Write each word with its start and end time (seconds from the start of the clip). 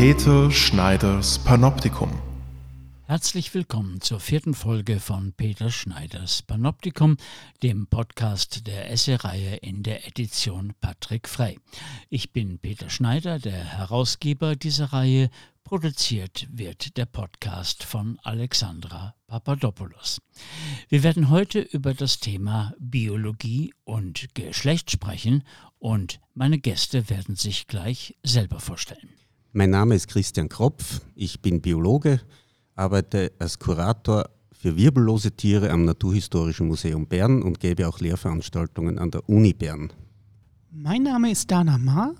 Peter 0.00 0.50
Schneiders 0.50 1.38
Panoptikum. 1.40 2.10
Herzlich 3.06 3.52
willkommen 3.52 4.00
zur 4.00 4.18
vierten 4.18 4.54
Folge 4.54 4.98
von 4.98 5.34
Peter 5.34 5.68
Schneiders 5.70 6.40
Panoptikum, 6.40 7.18
dem 7.62 7.86
Podcast 7.86 8.66
der 8.66 8.90
Esse-Reihe 8.90 9.56
in 9.56 9.82
der 9.82 10.06
Edition 10.06 10.72
Patrick 10.80 11.28
Frey. 11.28 11.58
Ich 12.08 12.32
bin 12.32 12.58
Peter 12.58 12.88
Schneider, 12.88 13.38
der 13.38 13.62
Herausgeber 13.62 14.56
dieser 14.56 14.86
Reihe. 14.86 15.28
Produziert 15.64 16.48
wird 16.50 16.96
der 16.96 17.04
Podcast 17.04 17.84
von 17.84 18.18
Alexandra 18.22 19.14
Papadopoulos. 19.26 20.22
Wir 20.88 21.02
werden 21.02 21.28
heute 21.28 21.60
über 21.60 21.92
das 21.92 22.20
Thema 22.20 22.72
Biologie 22.78 23.74
und 23.84 24.34
Geschlecht 24.34 24.90
sprechen 24.90 25.44
und 25.78 26.20
meine 26.32 26.58
Gäste 26.58 27.10
werden 27.10 27.36
sich 27.36 27.66
gleich 27.66 28.16
selber 28.22 28.60
vorstellen. 28.60 29.10
Mein 29.52 29.70
Name 29.70 29.96
ist 29.96 30.06
Christian 30.06 30.48
Kropf, 30.48 31.00
ich 31.16 31.42
bin 31.42 31.60
Biologe, 31.60 32.20
arbeite 32.76 33.32
als 33.40 33.58
Kurator 33.58 34.30
für 34.52 34.76
wirbellose 34.76 35.32
Tiere 35.32 35.70
am 35.70 35.84
Naturhistorischen 35.84 36.68
Museum 36.68 37.08
Bern 37.08 37.42
und 37.42 37.58
gebe 37.58 37.88
auch 37.88 37.98
Lehrveranstaltungen 37.98 39.00
an 39.00 39.10
der 39.10 39.28
Uni 39.28 39.52
Bern. 39.52 39.92
Mein 40.70 41.02
Name 41.02 41.32
ist 41.32 41.50
Dana 41.50 41.78
Ma. 41.78 42.14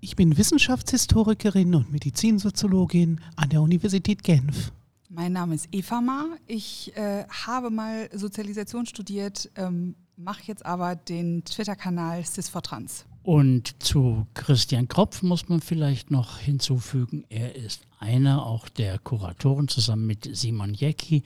Ich 0.00 0.16
bin 0.16 0.38
Wissenschaftshistorikerin 0.38 1.74
und 1.74 1.92
Medizinsoziologin 1.92 3.20
an 3.36 3.50
der 3.50 3.60
Universität 3.60 4.22
Genf. 4.22 4.72
Mein 5.10 5.34
Name 5.34 5.56
ist 5.56 5.68
Eva 5.70 6.00
Ma. 6.00 6.28
Ich 6.46 6.96
äh, 6.96 7.26
habe 7.28 7.68
mal 7.68 8.08
Sozialisation 8.14 8.86
studiert, 8.86 9.50
ähm, 9.56 9.96
mache 10.16 10.44
jetzt 10.46 10.64
aber 10.64 10.96
den 10.96 11.44
Twitter-Kanal 11.44 12.20
Cis4Trans. 12.20 13.04
Und 13.24 13.82
zu 13.82 14.26
Christian 14.34 14.86
Kropf 14.86 15.22
muss 15.22 15.48
man 15.48 15.62
vielleicht 15.62 16.10
noch 16.10 16.38
hinzufügen, 16.38 17.24
er 17.30 17.56
ist 17.56 17.80
einer 17.98 18.44
auch 18.44 18.68
der 18.68 18.98
Kuratoren 18.98 19.66
zusammen 19.66 20.06
mit 20.06 20.28
Simon 20.36 20.74
Jecki 20.74 21.22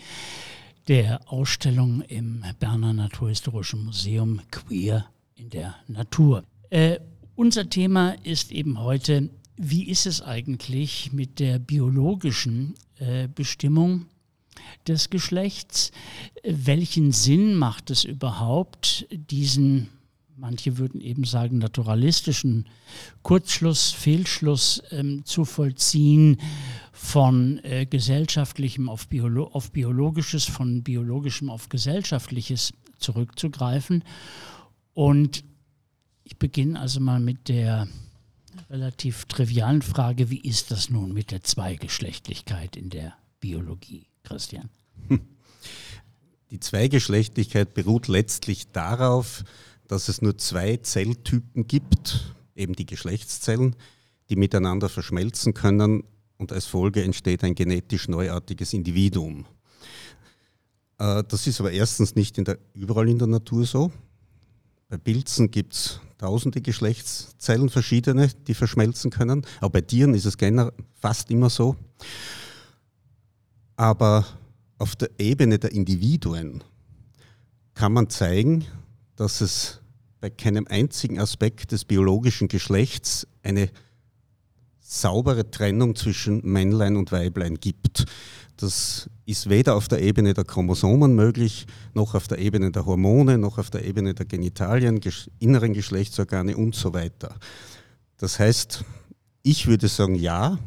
der 0.87 1.21
Ausstellung 1.27 2.03
im 2.03 2.45
Berner 2.61 2.93
Naturhistorischen 2.93 3.85
Museum 3.85 4.41
Queer 4.53 5.07
in 5.35 5.51
der 5.51 5.75
Natur. 5.89 6.45
Äh, 6.71 7.01
unser 7.35 7.69
Thema 7.69 8.13
ist 8.23 8.53
eben 8.53 8.79
heute, 8.79 9.31
wie 9.57 9.89
ist 9.89 10.07
es 10.07 10.23
eigentlich 10.23 11.13
mit 11.13 11.41
der 11.41 11.59
biologischen 11.59 12.77
äh, 13.01 13.27
Bestimmung 13.27 14.07
des 14.87 15.11
Geschlechts? 15.11 15.91
Welchen 16.45 17.11
Sinn 17.11 17.57
macht 17.57 17.91
es 17.91 18.05
überhaupt, 18.05 19.05
diesen 19.11 19.89
manche 20.39 20.79
würden 20.79 21.01
eben 21.01 21.25
sagen, 21.25 21.59
naturalistischen 21.59 22.67
Kurzschluss, 23.23 23.91
Fehlschluss 23.91 24.83
ähm, 24.91 25.25
zu 25.25 25.45
vollziehen 25.45 26.41
von 26.93 27.59
äh, 27.65 27.87
gesellschaftlichem 27.87 28.89
auf, 28.89 29.09
Biolo 29.09 29.49
auf 29.49 29.73
biologisches, 29.73 30.45
von 30.45 30.83
biologischem 30.83 31.51
auf 31.51 31.69
gesellschaftliches 31.69 32.73
zurückzugreifen. 32.99 34.05
Und 34.95 35.45
ich 36.25 36.39
beginne 36.39 36.79
also 36.79 37.01
mal 37.01 37.21
mit 37.21 37.49
der 37.49 37.89
relativ 38.71 39.25
trivialen 39.27 39.83
Frage, 39.83 40.31
wie 40.31 40.41
ist 40.41 40.71
das 40.71 40.91
nun 40.91 41.13
mit 41.13 41.31
der 41.31 41.43
Zweigeschlechtlichkeit 41.43 42.77
in 42.77 42.91
der 42.91 43.15
Biologie, 43.41 44.07
Christian? 44.25 44.69
Die 46.51 46.61
Zweigeschlechtlichkeit 46.61 47.75
beruht 47.75 48.09
letztlich 48.09 48.71
darauf, 48.73 49.45
dass 49.89 50.09
es 50.09 50.23
nur 50.23 50.39
zwei 50.39 50.77
Zelltypen 50.77 51.67
gibt, 51.67 52.35
eben 52.55 52.75
die 52.75 52.87
Geschlechtszellen, 52.87 53.75
die 54.31 54.37
miteinander 54.37 54.89
verschmelzen 54.89 55.55
können 55.55 56.05
und 56.37 56.53
als 56.53 56.67
Folge 56.67 57.03
entsteht 57.03 57.43
ein 57.43 57.55
genetisch 57.55 58.09
neuartiges 58.09 58.73
Individuum. 58.73 59.47
Äh, 60.99 61.25
das 61.27 61.47
ist 61.47 61.61
aber 61.61 61.73
erstens 61.73 62.15
nicht 62.15 62.39
in 62.39 62.45
der, 62.45 62.59
überall 62.75 63.09
in 63.09 63.19
der 63.19 63.29
Natur 63.29 63.65
so. 63.65 63.91
Bei 64.89 64.97
Pilzen 64.97 65.51
gibt 65.51 65.75
es 65.75 66.01
tausende 66.19 66.61
Geschlechtszellen, 66.61 67.69
verschiedene, 67.69 68.29
die 68.47 68.55
verschmelzen 68.55 69.11
können. 69.11 69.45
Auch 69.61 69.71
bei 69.71 69.81
Tieren 69.81 70.15
ist 70.15 70.25
es 70.25 70.37
fast 71.01 71.31
immer 71.31 71.51
so. 71.51 71.77
Aber 73.77 74.27
auf 74.79 74.97
der 74.97 75.11
Ebene 75.19 75.59
der 75.59 75.73
Individuen 75.73 76.65
kann 77.75 77.93
man 77.93 78.09
zeigen, 78.11 78.65
dass 79.19 79.41
es 79.41 79.81
bei 80.21 80.31
keinem 80.31 80.67
einzigen 80.69 81.19
Aspekt 81.19 81.73
des 81.73 81.85
biologischen 81.85 82.47
Geschlechts 82.47 83.27
eine 83.43 83.69
saubere 84.79 85.51
Trennung 85.51 85.97
zwischen 85.97 86.41
Männlein 86.47 86.97
und 86.97 87.11
Weiblein 87.11 87.57
gibt. 87.57 88.05
Das 88.57 89.11
ist 89.27 89.49
weder 89.49 89.75
auf 89.75 89.89
der 89.89 90.03
Ebene 90.03 90.35
der 90.35 90.45
Chromosomen 90.45 91.17
möglich, 91.17 91.67
noch 91.95 92.15
auf 92.15 92.29
der 92.29 92.39
Ebene 92.39 92.71
der 92.71 92.87
Hormone, 92.87 93.39
noch 93.39 93.59
auf 93.59 93.71
der 93.71 93.85
Ebene 93.85 94.15
der 94.15 94.27
Genitalien, 94.27 95.01
inneren 95.41 95.75
Geschlechtsorgane 95.75 96.57
und 96.57 96.77
so 96.77 96.95
weiter. 96.95 97.35
Das 98.19 98.39
heißt, 98.39 98.85
ich 99.43 99.67
würde 99.67 99.89
sagen, 99.89 100.15
ja, 100.15 100.59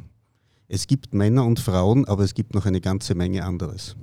es 0.67 0.87
gibt 0.87 1.13
Männer 1.13 1.45
und 1.45 1.61
Frauen, 1.61 2.03
aber 2.05 2.23
es 2.23 2.33
gibt 2.33 2.53
noch 2.53 2.65
eine 2.65 2.81
ganze 2.81 3.15
Menge 3.15 3.45
anderes. 3.45 3.95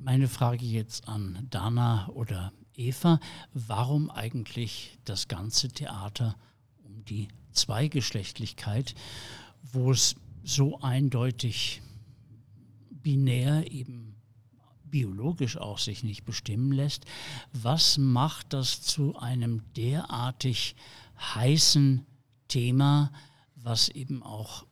Meine 0.00 0.26
Frage 0.26 0.64
jetzt 0.64 1.08
an 1.08 1.46
Dana 1.50 2.08
oder 2.08 2.52
Eva, 2.78 3.20
warum 3.52 4.10
eigentlich 4.10 4.98
das 5.04 5.28
ganze 5.28 5.68
Theater 5.68 6.36
um 6.84 7.04
die 7.04 7.28
Zweigeschlechtlichkeit, 7.52 8.94
wo 9.72 9.90
es 9.92 10.16
so 10.44 10.80
eindeutig 10.80 11.82
binär 12.90 13.70
eben 13.70 14.16
biologisch 14.84 15.56
auch 15.56 15.78
sich 15.78 16.02
nicht 16.02 16.24
bestimmen 16.24 16.72
lässt. 16.72 17.04
Was 17.52 17.98
macht 17.98 18.52
das 18.52 18.82
zu 18.82 19.18
einem 19.18 19.62
derartig 19.74 20.76
heißen 21.18 22.06
Thema, 22.48 23.12
was 23.54 23.88
eben 23.88 24.22
auch 24.22 24.66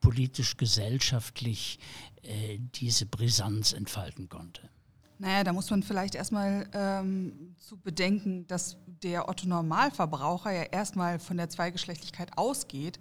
politisch, 0.00 0.56
gesellschaftlich 0.56 1.78
äh, 2.22 2.58
diese 2.74 3.06
Brisanz 3.06 3.72
entfalten 3.72 4.28
konnte? 4.28 4.68
Naja, 5.22 5.44
da 5.44 5.52
muss 5.52 5.70
man 5.70 5.84
vielleicht 5.84 6.16
erstmal 6.16 6.68
ähm, 6.72 7.54
zu 7.56 7.76
bedenken, 7.76 8.44
dass 8.48 8.76
der 9.04 9.28
Otto 9.28 9.46
Normalverbraucher 9.46 10.50
ja 10.50 10.62
erstmal 10.64 11.20
von 11.20 11.36
der 11.36 11.48
Zweigeschlechtlichkeit 11.48 12.36
ausgeht 12.36 12.98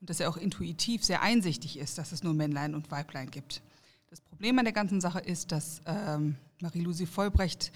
und 0.00 0.08
dass 0.08 0.20
er 0.20 0.30
auch 0.30 0.36
intuitiv 0.36 1.04
sehr 1.04 1.20
einsichtig 1.20 1.76
ist, 1.76 1.98
dass 1.98 2.12
es 2.12 2.22
nur 2.22 2.32
Männlein 2.32 2.76
und 2.76 2.92
Weiblein 2.92 3.28
gibt. 3.28 3.60
Das 4.08 4.20
Problem 4.20 4.56
an 4.60 4.66
der 4.66 4.72
ganzen 4.72 5.00
Sache 5.00 5.18
ist, 5.18 5.50
dass 5.50 5.80
ähm, 5.86 6.36
Marie-Lucy 6.60 7.06
Vollbrecht 7.06 7.72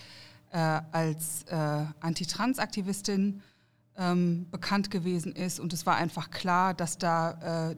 äh, 0.52 0.58
als 0.58 1.42
äh, 1.48 1.56
Antitrans-Aktivistin 1.98 3.42
ähm, 3.96 4.46
bekannt 4.52 4.92
gewesen 4.92 5.32
ist 5.32 5.58
und 5.58 5.72
es 5.72 5.86
war 5.86 5.96
einfach 5.96 6.30
klar, 6.30 6.72
dass, 6.72 6.98
da, 6.98 7.70
äh, 7.72 7.76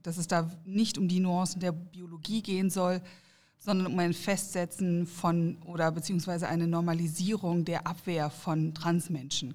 dass 0.00 0.16
es 0.16 0.28
da 0.28 0.48
nicht 0.64 0.96
um 0.96 1.08
die 1.08 1.18
Nuancen 1.18 1.58
der 1.58 1.72
Biologie 1.72 2.40
gehen 2.40 2.70
soll, 2.70 3.02
sondern 3.64 3.86
um 3.86 3.98
ein 3.98 4.12
Festsetzen 4.12 5.06
von 5.06 5.56
oder 5.64 5.90
beziehungsweise 5.90 6.48
eine 6.48 6.66
Normalisierung 6.66 7.64
der 7.64 7.86
Abwehr 7.86 8.28
von 8.28 8.74
Transmenschen. 8.74 9.54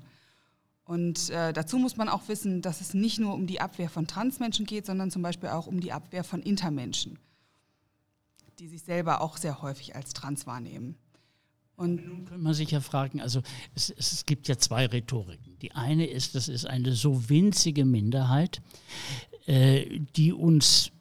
Und 0.83 1.29
äh, 1.29 1.53
dazu 1.53 1.77
muss 1.77 1.95
man 1.95 2.09
auch 2.09 2.27
wissen, 2.27 2.63
dass 2.63 2.81
es 2.81 2.95
nicht 2.95 3.19
nur 3.19 3.35
um 3.35 3.45
die 3.45 3.61
Abwehr 3.61 3.87
von 3.87 4.07
Transmenschen 4.07 4.65
geht, 4.65 4.87
sondern 4.87 5.11
zum 5.11 5.21
Beispiel 5.21 5.49
auch 5.49 5.67
um 5.67 5.79
die 5.79 5.91
Abwehr 5.91 6.23
von 6.23 6.41
Intermenschen, 6.41 7.19
die 8.57 8.67
sich 8.67 8.81
selber 8.81 9.21
auch 9.21 9.37
sehr 9.37 9.61
häufig 9.61 9.95
als 9.95 10.13
trans 10.13 10.47
wahrnehmen. 10.47 10.97
Und 11.75 12.05
nun 12.07 12.25
kann 12.25 12.41
man 12.41 12.55
sich 12.55 12.71
ja 12.71 12.81
fragen, 12.81 13.21
also 13.21 13.43
es, 13.75 13.93
es, 13.95 14.25
gibt 14.25 14.47
ja 14.47 14.57
zwei 14.57 14.87
Rhetoriken. 14.87 15.59
Die 15.59 15.73
eine 15.73 16.07
ist, 16.07 16.33
das 16.33 16.49
ist 16.49 16.65
eine 16.65 16.93
so 16.93 17.29
winzige 17.29 17.85
Minderheit, 17.85 18.61
äh, 19.45 19.99
die 20.15 20.33
uns 20.33 20.91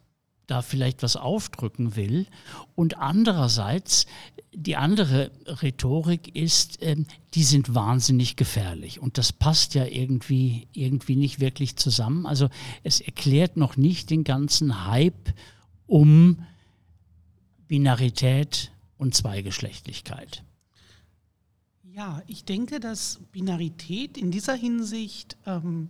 da 0.49 0.61
vielleicht 0.61 1.03
was 1.03 1.15
aufdrücken 1.15 1.95
will. 1.95 2.27
Und 2.75 2.97
andererseits, 2.97 4.05
die 4.53 4.75
andere 4.75 5.31
Rhetorik 5.45 6.35
ist, 6.35 6.81
äh, 6.81 6.95
die 7.33 7.43
sind 7.43 7.75
wahnsinnig 7.75 8.35
gefährlich. 8.35 8.99
Und 8.99 9.17
das 9.17 9.31
passt 9.31 9.75
ja 9.75 9.85
irgendwie, 9.85 10.67
irgendwie 10.73 11.15
nicht 11.15 11.39
wirklich 11.39 11.75
zusammen. 11.75 12.25
Also 12.25 12.49
es 12.83 13.01
erklärt 13.01 13.57
noch 13.57 13.77
nicht 13.77 14.09
den 14.09 14.23
ganzen 14.23 14.87
Hype 14.87 15.33
um 15.85 16.45
Binarität 17.67 18.71
und 18.97 19.13
Zweigeschlechtlichkeit. 19.15 20.43
Ja, 21.83 22.21
ich 22.27 22.45
denke, 22.45 22.79
dass 22.79 23.19
Binarität 23.31 24.17
in 24.17 24.31
dieser 24.31 24.55
Hinsicht 24.55 25.37
ähm, 25.45 25.89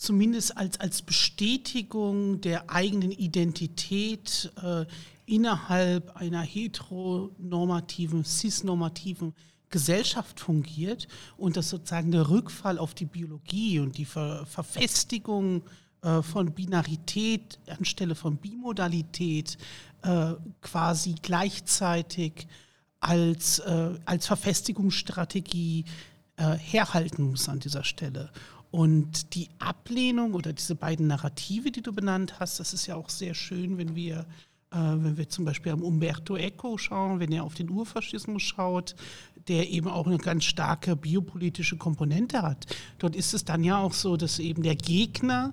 zumindest 0.00 0.56
als, 0.56 0.80
als 0.80 1.02
Bestätigung 1.02 2.40
der 2.40 2.70
eigenen 2.70 3.12
Identität 3.12 4.50
äh, 4.62 4.86
innerhalb 5.26 6.16
einer 6.16 6.40
heteronormativen, 6.40 8.24
cisnormativen 8.24 9.34
Gesellschaft 9.68 10.40
fungiert 10.40 11.06
und 11.36 11.58
dass 11.58 11.68
sozusagen 11.68 12.10
der 12.12 12.30
Rückfall 12.30 12.78
auf 12.78 12.94
die 12.94 13.04
Biologie 13.04 13.78
und 13.78 13.98
die 13.98 14.06
Ver 14.06 14.46
Verfestigung 14.46 15.62
äh, 16.00 16.22
von 16.22 16.54
Binarität 16.54 17.58
anstelle 17.68 18.14
von 18.14 18.38
Bimodalität 18.38 19.58
äh, 20.00 20.32
quasi 20.62 21.14
gleichzeitig 21.20 22.46
als, 23.00 23.58
äh, 23.58 23.98
als 24.06 24.26
Verfestigungsstrategie 24.26 25.84
äh, 26.36 26.56
herhalten 26.56 27.22
muss 27.22 27.50
an 27.50 27.60
dieser 27.60 27.84
Stelle. 27.84 28.30
Und 28.70 29.34
die 29.34 29.48
Ablehnung 29.58 30.34
oder 30.34 30.52
diese 30.52 30.74
beiden 30.74 31.08
Narrative, 31.08 31.72
die 31.72 31.82
du 31.82 31.92
benannt 31.92 32.38
hast, 32.38 32.60
das 32.60 32.72
ist 32.72 32.86
ja 32.86 32.94
auch 32.94 33.08
sehr 33.08 33.34
schön, 33.34 33.78
wenn 33.78 33.96
wir, 33.96 34.26
äh, 34.70 34.76
wenn 34.76 35.16
wir 35.16 35.28
zum 35.28 35.44
Beispiel 35.44 35.72
am 35.72 35.82
Umberto 35.82 36.36
Eco 36.36 36.78
schauen, 36.78 37.18
wenn 37.18 37.32
er 37.32 37.42
auf 37.44 37.54
den 37.54 37.68
Urfaschismus 37.68 38.42
schaut, 38.42 38.94
der 39.48 39.70
eben 39.70 39.88
auch 39.88 40.06
eine 40.06 40.18
ganz 40.18 40.44
starke 40.44 40.94
biopolitische 40.94 41.76
Komponente 41.76 42.42
hat. 42.42 42.66
Dort 42.98 43.16
ist 43.16 43.34
es 43.34 43.44
dann 43.44 43.64
ja 43.64 43.78
auch 43.78 43.92
so, 43.92 44.16
dass 44.16 44.38
eben 44.38 44.62
der 44.62 44.76
Gegner, 44.76 45.52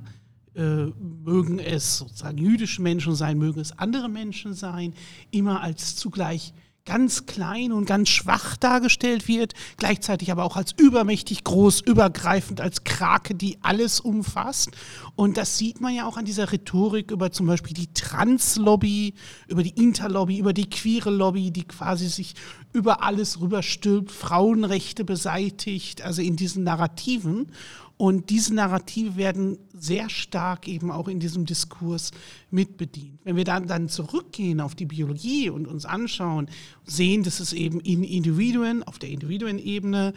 äh, 0.54 0.86
mögen 1.24 1.58
es 1.58 1.98
sozusagen 1.98 2.38
jüdische 2.38 2.84
Menschen 2.84 3.16
sein, 3.16 3.40
mögen 3.40 3.60
es 3.60 3.78
andere 3.80 4.10
Menschen 4.10 4.54
sein, 4.54 4.94
immer 5.32 5.62
als 5.62 5.96
zugleich 5.96 6.54
ganz 6.88 7.26
klein 7.26 7.74
und 7.74 7.86
ganz 7.86 8.10
schwach 8.10 8.56
dargestellt 8.56 9.28
wird, 9.28 9.54
gleichzeitig 9.76 10.32
aber 10.32 10.46
auch 10.46 10.56
als 10.56 10.74
übermächtig 10.78 11.44
groß, 11.44 11.82
übergreifend, 11.82 12.62
als 12.62 12.86
Krake, 12.86 13.36
die 13.36 13.58
alles 13.62 14.00
umfasst. 14.00 14.72
Und 15.16 15.38
das 15.38 15.58
sieht 15.58 15.82
man 15.82 15.94
ja 15.94 16.08
auch 16.08 16.18
an 16.18 16.26
dieser 16.26 16.52
Rhetorik 16.52 17.12
über 17.12 17.32
zum 17.32 17.46
Beispiel 17.46 17.74
die 17.74 17.94
Trans-Lobby, 17.94 19.14
über 19.48 19.64
die 19.64 19.82
Interlobby, 19.82 20.40
über 20.40 20.54
die 20.54 20.70
queere 20.70 21.10
Lobby, 21.10 21.52
die 21.52 21.66
quasi 21.66 22.08
sich 22.08 22.36
über 22.72 23.04
alles 23.04 23.42
rüberstülpt, 23.42 24.12
Frauenrechte 24.12 25.04
beseitigt, 25.04 26.02
also 26.02 26.22
in 26.22 26.38
diesen 26.38 26.64
Narrativen. 26.64 27.52
Und 27.98 28.30
diese 28.30 28.54
Narrative 28.54 29.16
werden 29.16 29.58
sehr 29.74 30.10
stark 30.10 30.68
eben 30.68 30.92
auch 30.92 31.08
in 31.08 31.20
diesem 31.20 31.46
Diskurs 31.46 32.12
mitbedient. 32.52 33.20
Wenn 33.24 33.36
wir 33.36 33.44
dann, 33.44 33.68
dann 33.68 33.90
zurückgehen 33.90 34.62
auf 34.62 34.76
die 34.76 34.86
Biologie 34.86 35.50
und 35.50 35.68
uns 35.68 35.86
anschauen, 35.86 36.48
sehen, 36.86 37.24
dass 37.24 37.40
es 37.40 37.54
eben 37.54 37.80
in 37.80 38.04
Individuen, 38.04 38.84
auf 38.84 39.00
der 39.00 39.10
Individuenebene, 39.10 40.14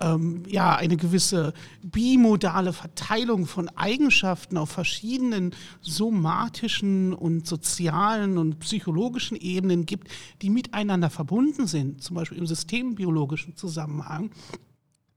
ähm, 0.00 0.42
ja, 0.46 0.76
eine 0.76 0.98
gewisse 0.98 1.54
bimodale 1.82 2.74
Verteilung 2.74 3.46
von 3.46 3.70
Eigenschaften 3.70 4.58
auf 4.58 4.70
verschiedenen 4.70 5.54
somatischen 5.80 7.14
und 7.14 7.46
sozialen 7.46 8.36
und 8.36 8.58
psychologischen 8.58 9.38
Ebenen 9.38 9.86
gibt, 9.86 10.08
die 10.42 10.50
miteinander 10.50 11.08
verbunden 11.08 11.66
sind, 11.66 12.02
zum 12.02 12.16
Beispiel 12.16 12.38
im 12.38 12.46
systembiologischen 12.46 13.56
Zusammenhang 13.56 14.30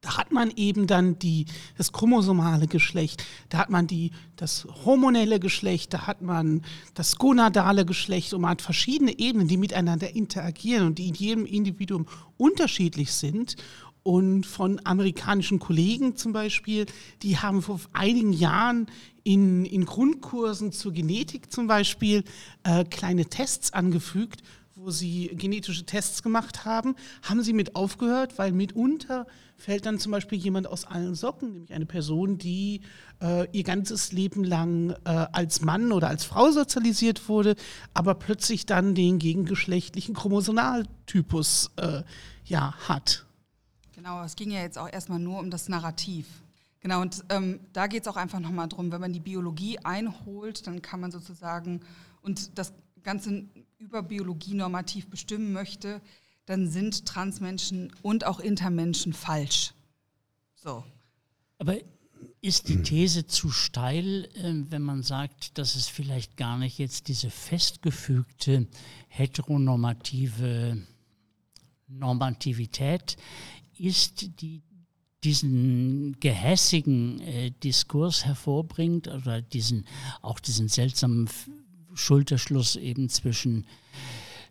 da 0.06 0.18
hat 0.18 0.32
man 0.32 0.52
eben 0.56 0.86
dann 0.86 1.18
die, 1.18 1.48
das 1.80 1.92
chromosomale 1.92 2.68
Geschlecht, 2.68 3.26
da 3.50 3.58
hat 3.58 3.72
man 3.72 3.88
die, 3.88 4.12
das 4.36 4.68
hormonelle 4.86 5.40
Geschlecht, 5.40 5.96
da 5.96 6.06
hat 6.06 6.22
man 6.22 6.62
das 6.94 7.18
gonadale 7.18 7.86
Geschlecht 7.86 8.32
und 8.34 8.42
man 8.42 8.52
hat 8.52 8.62
verschiedene 8.62 9.18
Ebenen, 9.18 9.48
die 9.48 9.58
miteinander 9.58 10.16
interagieren 10.16 10.86
und 10.86 11.00
die 11.00 11.08
in 11.08 11.16
jedem 11.16 11.46
Individuum 11.48 12.06
unterschiedlich 12.38 13.14
sind. 13.14 13.56
Und 14.04 14.46
von 14.46 14.80
amerikanischen 14.84 15.58
Kollegen 15.58 16.16
zum 16.16 16.32
Beispiel, 16.32 16.86
die 17.24 17.40
haben 17.40 17.64
vor 17.64 17.80
einigen 17.92 18.32
Jahren 18.32 18.86
in, 19.24 19.66
in 19.66 19.86
Grundkursen 19.86 20.72
zur 20.72 20.94
Genetik 20.94 21.52
zum 21.52 21.66
Beispiel 21.66 22.24
äh, 22.62 22.84
kleine 22.84 23.26
Tests 23.26 23.74
angefügt, 23.74 24.44
wo 24.86 24.92
sie 24.92 25.32
genetische 25.34 25.86
Tests 25.86 26.22
gemacht 26.22 26.64
haben, 26.64 26.96
haben 27.24 27.42
sie 27.42 27.54
mit 27.54 27.76
aufgehört, 27.76 28.38
weil 28.38 28.52
mitunter 28.52 29.26
fällt 29.58 29.86
dann 29.88 29.98
zum 29.98 30.12
Beispiel 30.12 30.38
jemand 30.38 30.68
aus 30.68 30.86
allen 30.86 31.16
Socken, 31.16 31.54
nämlich 31.54 31.74
eine 31.74 31.88
Person, 31.88 32.38
die 32.38 32.82
äh, 33.20 33.48
ihr 33.52 33.64
ganzes 33.64 34.12
Leben 34.12 34.44
lang 34.44 34.92
äh, 35.06 35.10
als 35.32 35.62
Mann 35.62 35.92
oder 35.92 36.08
als 36.08 36.24
Frau 36.24 36.52
sozialisiert 36.52 37.28
wurde, 37.28 37.56
aber 37.96 38.14
plötzlich 38.14 38.68
dann 38.68 38.94
den 38.94 39.18
gegengeschlechtlichen 39.18 40.14
Chromosomaltypus 40.14 41.72
äh, 41.78 42.04
ja, 42.44 42.76
hat. 42.88 43.26
Genau, 43.96 44.24
es 44.24 44.36
ging 44.36 44.52
ja 44.52 44.62
jetzt 44.62 44.78
auch 44.78 44.92
erstmal 44.92 45.20
nur 45.20 45.40
um 45.40 45.50
das 45.50 45.68
Narrativ. 45.68 46.28
Genau, 46.82 47.02
und 47.02 47.26
ähm, 47.30 47.60
da 47.74 47.88
geht 47.88 48.04
es 48.04 48.08
auch 48.08 48.18
einfach 48.18 48.40
nochmal 48.40 48.68
drum, 48.68 48.92
wenn 48.92 49.02
man 49.02 49.14
die 49.14 49.20
Biologie 49.20 49.80
einholt, 49.80 50.68
dann 50.68 50.84
kann 50.84 51.00
man 51.00 51.10
sozusagen 51.10 51.82
und 52.22 52.60
das 52.60 52.74
Ganze 53.02 53.46
über 53.78 54.04
Biologie 54.04 54.54
normativ 54.54 55.10
bestimmen 55.10 55.54
möchte, 55.54 56.02
dann 56.46 56.70
sind 56.70 57.06
Transmenschen 57.06 57.92
und 58.02 58.26
auch 58.26 58.40
Intermenschen 58.40 59.14
falsch. 59.14 59.74
So. 60.56 60.84
Aber 61.58 61.78
ist 62.42 62.70
die 62.70 62.82
These 62.84 63.26
zu 63.26 63.50
steil, 63.50 64.30
ähm, 64.36 64.68
wenn 64.70 64.84
man 64.84 65.02
sagt, 65.02 65.58
dass 65.58 65.76
es 65.76 65.88
vielleicht 65.88 66.38
gar 66.38 66.58
nicht 66.58 66.78
jetzt 66.78 67.08
diese 67.08 67.30
festgefügte 67.30 68.68
heteronormative 69.08 70.78
Normativität 71.88 73.18
ist, 73.78 74.42
die 74.42 74.62
diesen 75.24 76.20
gehässigen 76.20 77.20
äh, 77.22 77.50
Diskurs 77.50 78.26
hervorbringt 78.26 79.08
oder 79.08 79.42
diesen 79.42 79.88
auch 80.22 80.40
diesen 80.40 80.68
seltsamen 80.68 81.28
Schulterschluss 81.96 82.76
eben 82.76 83.10
zwischen 83.10 83.66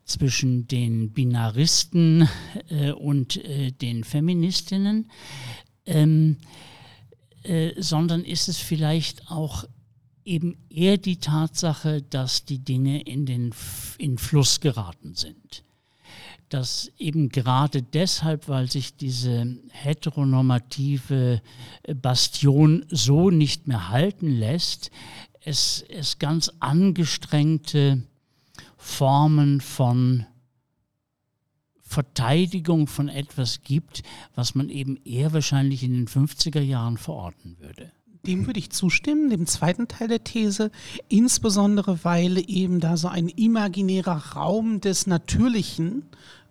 zwischen 0.04 0.68
den 0.68 1.12
Binaristen 1.12 2.28
äh, 2.68 2.92
und 2.92 3.42
äh, 3.44 3.72
den 3.72 4.04
Feministinnen, 4.04 5.10
ähm, 5.86 6.36
äh, 7.42 7.72
sondern 7.80 8.24
ist 8.24 8.48
es 8.48 8.58
vielleicht 8.58 9.30
auch 9.30 9.64
eben 10.24 10.56
eher 10.70 10.96
die 10.96 11.18
Tatsache, 11.18 12.02
dass 12.02 12.44
die 12.44 12.58
Dinge 12.58 13.02
in 13.02 13.26
den 13.26 13.54
in 13.98 14.18
Fluss 14.18 14.60
geraten 14.60 15.14
sind. 15.14 15.62
Dass 16.48 16.90
eben 16.98 17.30
gerade 17.30 17.82
deshalb, 17.82 18.48
weil 18.48 18.70
sich 18.70 18.96
diese 18.96 19.58
heteronormative 19.72 21.42
Bastion 22.00 22.84
so 22.88 23.30
nicht 23.30 23.66
mehr 23.66 23.88
halten 23.88 24.28
lässt, 24.28 24.90
es, 25.44 25.84
es 25.88 26.18
ganz 26.18 26.50
angestrengte 26.60 28.02
Formen 28.76 29.60
von 29.60 30.26
Verteidigung 31.80 32.86
von 32.86 33.08
etwas 33.08 33.62
gibt, 33.62 34.02
was 34.34 34.54
man 34.54 34.68
eben 34.68 34.98
eher 35.04 35.32
wahrscheinlich 35.32 35.84
in 35.84 35.92
den 35.92 36.08
50er 36.08 36.60
Jahren 36.60 36.96
verorten 36.96 37.56
würde. 37.60 37.92
Dem 38.26 38.46
würde 38.46 38.58
ich 38.58 38.70
zustimmen, 38.70 39.28
dem 39.28 39.46
zweiten 39.46 39.86
Teil 39.86 40.08
der 40.08 40.24
These, 40.24 40.70
insbesondere 41.08 42.04
weil 42.04 42.42
eben 42.48 42.80
da 42.80 42.96
so 42.96 43.08
ein 43.08 43.28
imaginärer 43.28 44.32
Raum 44.34 44.80
des 44.80 45.06
Natürlichen 45.06 46.04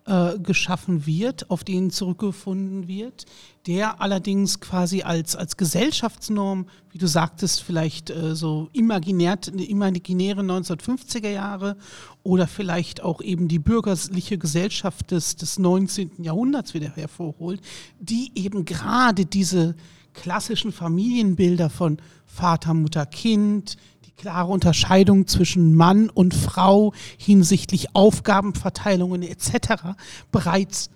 äh, 0.05 0.37
geschaffen 0.39 1.05
wird, 1.05 1.49
auf 1.49 1.63
den 1.63 1.89
zurückgefunden 1.89 2.87
wird, 2.87 3.25
der 3.67 4.01
allerdings 4.01 4.59
quasi 4.59 5.03
als, 5.03 5.35
als 5.35 5.55
Gesellschaftsnorm, 5.55 6.67
wie 6.91 6.97
du 6.97 7.07
sagtest, 7.07 7.63
vielleicht 7.63 8.09
äh, 8.09 8.35
so 8.35 8.69
imaginär, 8.73 9.37
imaginäre 9.55 10.41
1950er 10.41 11.29
Jahre 11.29 11.77
oder 12.21 12.47
vielleicht 12.47 13.01
auch 13.01 13.21
eben 13.21 13.47
die 13.47 13.59
bürgerliche 13.59 14.37
Gesellschaft 14.37 15.11
des, 15.11 15.37
des 15.37 15.57
19. 15.57 16.21
Jahrhunderts 16.23 16.73
wieder 16.73 16.89
hervorholt, 16.89 17.61
die 17.99 18.31
eben 18.35 18.65
gerade 18.65 19.25
diese 19.25 19.75
klassischen 20.13 20.71
Familienbilder 20.71 21.69
von 21.69 21.97
Vater, 22.25 22.73
Mutter, 22.73 23.05
Kind, 23.05 23.77
klare 24.17 24.51
Unterscheidung 24.51 25.27
zwischen 25.27 25.75
Mann 25.75 26.09
und 26.09 26.33
Frau 26.33 26.93
hinsichtlich 27.17 27.95
Aufgabenverteilungen 27.95 29.23
etc. 29.23 29.95
bereits 30.31 30.89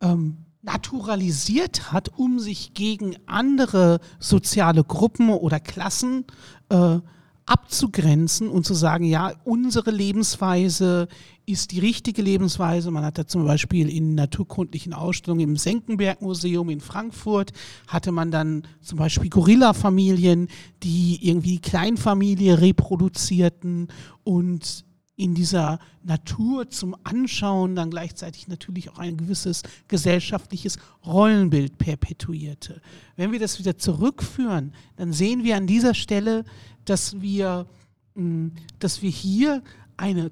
ähm, 0.00 0.38
naturalisiert 0.62 1.92
hat, 1.92 2.10
um 2.16 2.38
sich 2.38 2.74
gegen 2.74 3.16
andere 3.26 4.00
soziale 4.18 4.84
Gruppen 4.84 5.30
oder 5.30 5.58
Klassen 5.58 6.24
äh, 6.68 6.98
abzugrenzen 7.50 8.48
und 8.48 8.64
zu 8.64 8.74
sagen, 8.74 9.02
ja, 9.04 9.32
unsere 9.42 9.90
Lebensweise 9.90 11.08
ist 11.46 11.72
die 11.72 11.80
richtige 11.80 12.22
Lebensweise. 12.22 12.92
Man 12.92 13.04
hat 13.04 13.18
da 13.18 13.26
zum 13.26 13.44
Beispiel 13.44 13.88
in 13.88 14.14
naturkundlichen 14.14 14.94
Ausstellungen 14.94 15.40
im 15.40 15.56
Senckenberg-Museum 15.56 16.70
in 16.70 16.80
Frankfurt, 16.80 17.52
hatte 17.88 18.12
man 18.12 18.30
dann 18.30 18.62
zum 18.80 18.98
Beispiel 18.98 19.30
Gorilla-Familien, 19.30 20.46
die 20.84 21.18
irgendwie 21.28 21.58
Kleinfamilie 21.58 22.60
reproduzierten 22.60 23.88
und 24.22 24.84
in 25.20 25.34
dieser 25.34 25.80
Natur 26.02 26.70
zum 26.70 26.96
Anschauen 27.04 27.76
dann 27.76 27.90
gleichzeitig 27.90 28.48
natürlich 28.48 28.88
auch 28.88 28.98
ein 28.98 29.18
gewisses 29.18 29.62
gesellschaftliches 29.86 30.78
Rollenbild 31.04 31.76
perpetuierte. 31.76 32.80
Wenn 33.16 33.30
wir 33.30 33.38
das 33.38 33.58
wieder 33.58 33.76
zurückführen, 33.76 34.72
dann 34.96 35.12
sehen 35.12 35.44
wir 35.44 35.58
an 35.58 35.66
dieser 35.66 35.92
Stelle, 35.92 36.44
dass 36.86 37.20
wir, 37.20 37.66
mm, 38.14 38.48
dass 38.78 39.02
wir 39.02 39.10
hier 39.10 39.62
eine 39.98 40.30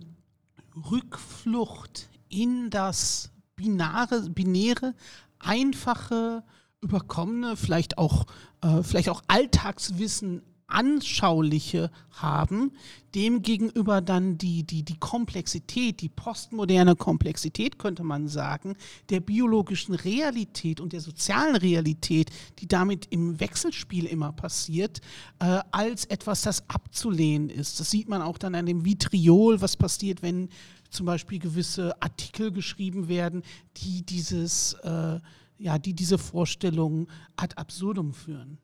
Rückflucht 0.90 2.08
in 2.30 2.70
das 2.70 3.30
binare, 3.56 4.30
binäre, 4.30 4.94
einfache, 5.38 6.44
überkommene, 6.80 7.56
vielleicht 7.56 7.98
auch, 7.98 8.24
äh, 8.62 8.82
vielleicht 8.82 9.10
auch 9.10 9.22
Alltagswissen 9.26 10.40
Anschauliche 10.68 11.90
haben, 12.10 12.72
demgegenüber 13.14 14.00
dann 14.00 14.36
die, 14.38 14.64
die, 14.64 14.82
die 14.82 14.98
Komplexität, 14.98 16.00
die 16.02 16.10
postmoderne 16.10 16.94
Komplexität, 16.94 17.78
könnte 17.78 18.04
man 18.04 18.28
sagen, 18.28 18.76
der 19.08 19.20
biologischen 19.20 19.94
Realität 19.94 20.80
und 20.80 20.92
der 20.92 21.00
sozialen 21.00 21.56
Realität, 21.56 22.30
die 22.58 22.68
damit 22.68 23.06
im 23.10 23.40
Wechselspiel 23.40 24.04
immer 24.04 24.32
passiert, 24.32 25.00
äh, 25.38 25.60
als 25.72 26.04
etwas, 26.04 26.42
das 26.42 26.68
abzulehnen 26.68 27.48
ist. 27.48 27.80
Das 27.80 27.90
sieht 27.90 28.08
man 28.08 28.22
auch 28.22 28.38
dann 28.38 28.54
an 28.54 28.66
dem 28.66 28.84
Vitriol, 28.84 29.60
was 29.60 29.76
passiert, 29.76 30.22
wenn 30.22 30.50
zum 30.90 31.06
Beispiel 31.06 31.38
gewisse 31.38 32.00
Artikel 32.02 32.52
geschrieben 32.52 33.08
werden, 33.08 33.42
die 33.78 34.02
dieses, 34.02 34.74
äh, 34.84 35.18
ja, 35.58 35.78
die 35.78 35.94
diese 35.94 36.18
Vorstellungen 36.18 37.08
ad 37.36 37.56
absurdum 37.56 38.12
führen. 38.12 38.58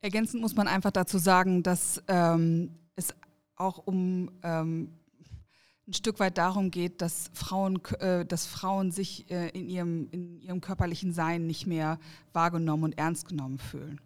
Ergänzend 0.00 0.40
muss 0.40 0.56
man 0.56 0.66
einfach 0.66 0.90
dazu 0.90 1.18
sagen, 1.18 1.62
dass 1.62 2.02
ähm, 2.08 2.70
es 2.96 3.14
auch 3.56 3.78
um 3.78 4.30
ähm, 4.42 5.00
ein 5.86 5.92
Stück 5.92 6.20
weit 6.20 6.38
darum 6.38 6.70
geht, 6.70 7.02
dass 7.02 7.30
Frauen, 7.34 7.84
äh, 7.98 8.24
dass 8.24 8.46
Frauen 8.46 8.92
sich 8.92 9.30
äh, 9.30 9.48
in, 9.50 9.68
ihrem, 9.68 10.08
in 10.10 10.40
ihrem 10.40 10.60
körperlichen 10.60 11.12
Sein 11.12 11.46
nicht 11.46 11.66
mehr 11.66 11.98
wahrgenommen 12.32 12.84
und 12.84 12.98
ernst 12.98 13.28
genommen 13.28 13.58
fühlen. 13.58 14.00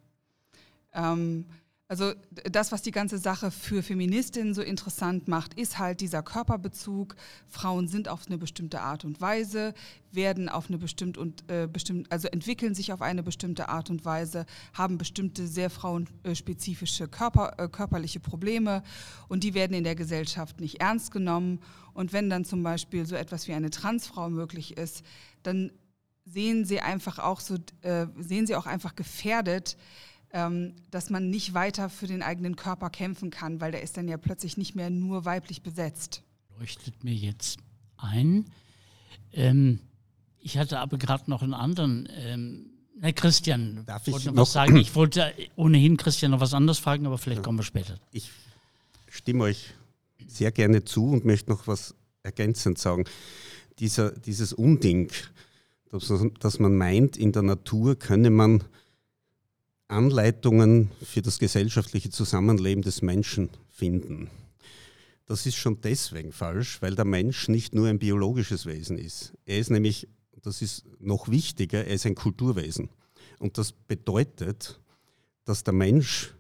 Ähm, 0.95 1.47
also 1.87 2.15
das, 2.51 2.73
was 2.73 2.81
die 2.81 2.93
ganze 2.93 3.19
Sache 3.19 3.51
für 3.51 3.83
Feministinnen 3.83 4.55
so 4.55 4.63
interessant 4.63 5.29
macht, 5.29 5.53
ist 5.55 5.79
halt 5.79 6.01
dieser 6.01 6.23
Körperbezug. 6.23 7.15
Frauen 7.47 7.89
sind 7.89 8.09
auf 8.09 8.27
eine 8.27 8.39
bestimmte 8.39 8.81
Art 8.81 9.05
und 9.05 9.21
Weise, 9.21 9.75
werden 10.11 10.49
auf 10.49 10.69
eine 10.69 10.79
bestimmte 10.79 11.21
und 11.21 11.45
äh, 11.51 11.69
bestimmt, 11.71 12.11
also 12.11 12.29
entwickeln 12.29 12.75
sich 12.75 12.93
auf 12.93 13.03
eine 13.03 13.23
bestimmte 13.23 13.69
Art 13.69 13.91
und 13.91 14.07
Weise, 14.07 14.47
haben 14.73 14.97
bestimmte 14.97 15.47
sehr 15.47 15.69
frauenspezifische 15.69 17.07
Körper, 17.07 17.55
äh, 17.59 17.69
körperliche 17.69 18.19
Probleme 18.19 18.83
und 19.29 19.45
die 19.45 19.53
werden 19.53 19.77
in 19.77 19.85
der 19.85 19.95
Gesellschaft 19.95 20.61
nicht 20.61 20.81
ernst 20.81 21.11
genommen. 21.11 21.61
Und 21.93 22.15
wenn 22.15 22.31
dann 22.31 22.47
zum 22.47 22.63
Beispiel 22.63 23.05
so 23.05 23.15
etwas 23.15 23.47
wie 23.47 23.53
eine 23.53 23.71
Transfrau 23.71 24.31
möglich 24.31 24.79
ist, 24.79 25.05
dann 25.43 25.71
sehen 26.25 26.65
sie 26.65 26.81
einfach 26.81 27.19
auch 27.19 27.41
so, 27.41 27.57
äh, 27.83 28.07
sehen 28.19 28.47
sie 28.47 28.57
auch 28.57 28.67
einfach 28.67 28.97
gefährdet, 28.97 29.77
ähm, 30.35 30.75
dass 30.91 31.11
man 31.11 31.31
nicht 31.31 31.55
weiter 31.55 31.89
für 31.89 32.09
den 32.09 32.21
eigenen 32.21 32.57
Körper 32.57 32.91
kämpfen 32.91 33.31
kann, 33.31 33.61
weil 33.61 33.71
der 33.71 33.83
ist 33.83 33.97
dann 33.97 34.09
ja 34.09 34.17
plötzlich 34.17 34.57
nicht 34.57 34.75
mehr 34.75 34.91
nur 34.91 35.25
weiblich 35.25 35.63
besetzt. 35.63 36.23
Leuchtet 36.59 37.05
mir 37.05 37.15
jetzt 37.15 37.61
ein. 37.97 38.45
Ähm, 39.33 39.79
ich 40.41 40.59
hatte 40.59 40.81
aber 40.81 40.99
gerade 40.99 41.31
noch 41.31 41.43
einen 41.43 41.55
anderen. 41.55 42.09
Ähm, 42.17 42.67
na, 43.01 43.13
Christian, 43.13 43.85
Darf 43.87 44.09
ich 44.09 44.13
wollte 44.13 44.33
noch 44.33 44.43
was 44.43 44.53
sagen. 44.53 44.77
Ich 44.77 44.95
wollte 44.97 45.33
ohnehin 45.55 45.97
Christian 45.97 46.33
noch 46.33 46.41
was 46.41 46.53
anderes 46.53 46.81
fragen, 46.81 47.07
aber 47.07 47.17
vielleicht 47.17 47.45
kommen 47.45 47.59
wir 47.59 47.65
später. 47.65 47.99
Ich 48.11 48.33
stimme 49.09 49.45
euch 49.45 49.73
sehr 50.27 50.51
gerne 50.51 50.85
zu 50.85 51.11
und 51.11 51.25
möchte 51.25 51.49
noch 51.51 51.69
was 51.69 51.95
ergänzend 52.25 52.79
sagen. 52.79 53.05
Dieser, 53.79 54.11
dieses 54.11 54.53
Unding, 54.53 55.13
dass, 55.93 56.13
dass 56.41 56.59
man 56.59 56.77
meint, 56.77 57.17
in 57.17 57.31
der 57.31 57.43
Natur 57.43 57.97
könne 57.97 58.31
man 58.31 58.65
Anleitungen 59.89 60.91
für 61.03 61.23
das 61.23 61.39
gesellschaftliche 61.39 62.11
Zusammenleben 62.11 62.83
des 62.83 63.03
Menschen 63.03 63.51
finden. 63.69 64.31
Das 65.27 65.47
ist 65.47 65.57
schon 65.57 65.81
deswegen 65.81 66.33
falsch, 66.33 66.81
weil 66.83 66.95
der 66.95 67.05
Mensch 67.05 67.49
nicht 67.49 67.75
nur 67.75 67.89
ein 67.89 67.99
biologisches 67.99 68.67
Wesen 68.67 68.99
ist. 68.99 69.35
Er 69.47 69.59
ist 69.59 69.71
nämlich, 69.71 70.09
das 70.43 70.63
ist 70.63 70.85
noch 71.01 71.29
wichtiger, 71.29 71.85
er 71.85 71.95
ist 71.95 72.07
ein 72.07 72.15
Kulturwesen. 72.15 72.91
Und 73.39 73.59
das 73.59 73.73
bedeutet, 73.73 74.81
dass 75.45 75.65
der 75.65 75.75
Mensch 75.75 76.35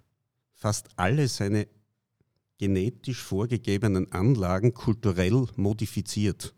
fast 0.53 0.89
alle 0.97 1.29
seine 1.29 1.67
genetisch 2.59 3.23
vorgegebenen 3.23 4.11
Anlagen 4.13 4.73
kulturell 4.73 5.47
modifiziert, 5.57 6.55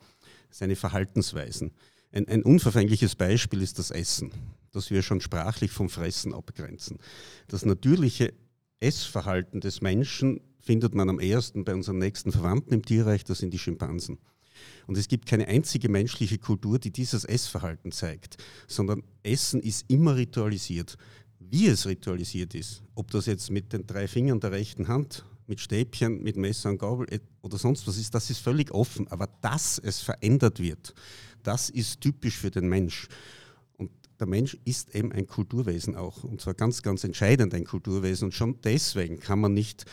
seine 0.50 0.76
Verhaltensweisen. 0.76 1.72
Ein, 2.12 2.28
ein 2.28 2.42
unverfängliches 2.42 3.16
Beispiel 3.16 3.62
ist 3.62 3.78
das 3.78 3.90
Essen 3.90 4.32
das 4.76 4.90
wir 4.90 5.02
schon 5.02 5.20
sprachlich 5.20 5.70
vom 5.70 5.88
Fressen 5.88 6.34
abgrenzen. 6.34 6.98
Das 7.48 7.64
natürliche 7.64 8.32
Essverhalten 8.78 9.60
des 9.60 9.80
Menschen 9.80 10.40
findet 10.60 10.94
man 10.94 11.08
am 11.08 11.18
ersten 11.18 11.64
bei 11.64 11.74
unseren 11.74 11.98
nächsten 11.98 12.30
Verwandten 12.30 12.74
im 12.74 12.84
Tierreich, 12.84 13.24
das 13.24 13.38
sind 13.38 13.54
die 13.54 13.58
Schimpansen. 13.58 14.18
Und 14.86 14.96
es 14.96 15.08
gibt 15.08 15.26
keine 15.26 15.48
einzige 15.48 15.88
menschliche 15.88 16.38
Kultur, 16.38 16.78
die 16.78 16.90
dieses 16.90 17.24
Essverhalten 17.24 17.92
zeigt, 17.92 18.36
sondern 18.66 19.02
Essen 19.22 19.60
ist 19.60 19.84
immer 19.88 20.16
ritualisiert. 20.16 20.96
Wie 21.38 21.68
es 21.68 21.86
ritualisiert 21.86 22.54
ist, 22.54 22.82
ob 22.94 23.10
das 23.10 23.26
jetzt 23.26 23.50
mit 23.50 23.72
den 23.72 23.86
drei 23.86 24.08
Fingern 24.08 24.40
der 24.40 24.52
rechten 24.52 24.88
Hand, 24.88 25.24
mit 25.46 25.60
Stäbchen, 25.60 26.22
mit 26.22 26.36
Messer 26.36 26.70
und 26.70 26.78
Gabel 26.78 27.06
oder 27.42 27.58
sonst 27.58 27.86
was 27.86 27.98
ist, 27.98 28.14
das 28.14 28.30
ist 28.30 28.38
völlig 28.38 28.72
offen. 28.72 29.06
Aber 29.08 29.28
dass 29.42 29.78
es 29.78 30.00
verändert 30.00 30.60
wird, 30.60 30.94
das 31.42 31.70
ist 31.70 32.00
typisch 32.00 32.36
für 32.36 32.50
den 32.50 32.68
Mensch 32.68 33.08
der 34.20 34.26
Mensch 34.26 34.56
ist 34.64 34.94
eben 34.94 35.12
ein 35.12 35.26
Kulturwesen 35.26 35.94
auch 35.96 36.24
und 36.24 36.40
zwar 36.40 36.54
ganz, 36.54 36.82
ganz 36.82 37.04
entscheidend 37.04 37.54
ein 37.54 37.64
Kulturwesen 37.64 38.26
und 38.26 38.32
schon 38.32 38.60
deswegen 38.62 39.20
kann 39.20 39.40
man 39.40 39.54
nicht 39.54 39.84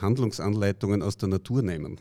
Handlungsanleitungen 0.00 1.02
aus 1.02 1.16
der 1.16 1.28
Natur 1.28 1.62
nehmen. 1.62 2.00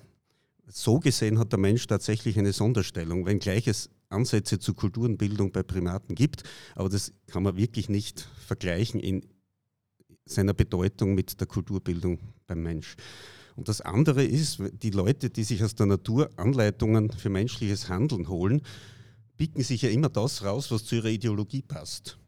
So 0.68 1.00
gesehen 1.00 1.38
hat 1.38 1.52
der 1.52 1.60
Mensch 1.60 1.86
tatsächlich 1.88 2.38
eine 2.40 2.54
Sonderstellung, 2.54 3.26
wenngleich 3.26 3.68
es 3.68 3.90
Ansätze 4.10 4.60
zur 4.60 4.76
Kulturenbildung 4.76 5.52
bei 5.52 5.64
Primaten 5.64 6.16
gibt, 6.16 6.44
aber 6.76 6.90
das 6.90 7.14
kann 7.28 7.44
man 7.44 7.58
wirklich 7.58 7.90
nicht 7.90 8.28
vergleichen 8.46 9.00
in 9.00 9.26
seiner 10.26 10.54
Bedeutung 10.54 11.16
mit 11.16 11.40
der 11.40 11.48
Kulturbildung 11.48 12.20
beim 12.48 12.64
Mensch. 12.64 12.96
Und 13.56 13.68
das 13.68 13.82
andere 13.82 14.24
ist, 14.24 14.60
die 14.82 14.92
Leute, 14.92 15.30
die 15.30 15.44
sich 15.44 15.64
aus 15.64 15.76
der 15.76 15.86
Natur 15.86 16.30
Anleitungen 16.38 17.12
für 17.12 17.30
menschliches 17.30 17.90
Handeln 17.90 18.30
holen, 18.30 18.62
picken 19.42 19.64
sich 19.64 19.82
ja 19.82 19.90
immer 19.90 20.10
das 20.10 20.44
raus, 20.44 20.70
was 20.70 20.86
zu 20.86 20.98
ihrer 20.98 21.08
Ideologie 21.08 21.64
passt. 21.64 22.20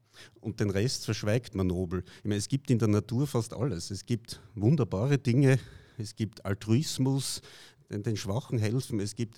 Und 0.42 0.60
den 0.60 0.72
Rest 0.72 1.06
verschweigt 1.06 1.54
man 1.54 1.68
nobel. 1.68 2.04
Ich 2.18 2.24
meine, 2.24 2.38
es 2.38 2.48
gibt 2.48 2.72
in 2.72 2.80
der 2.80 2.88
Natur 2.88 3.28
fast 3.28 3.54
alles. 3.54 3.92
Es 3.92 4.08
gibt 4.08 4.42
wunderbare 4.56 5.20
Dinge, 5.20 5.60
es 6.00 6.16
gibt 6.16 6.44
Altruismus, 6.44 7.44
den, 7.92 8.02
den 8.02 8.18
Schwachen 8.18 8.58
helfen, 8.58 9.00
es 9.00 9.16
gibt 9.16 9.38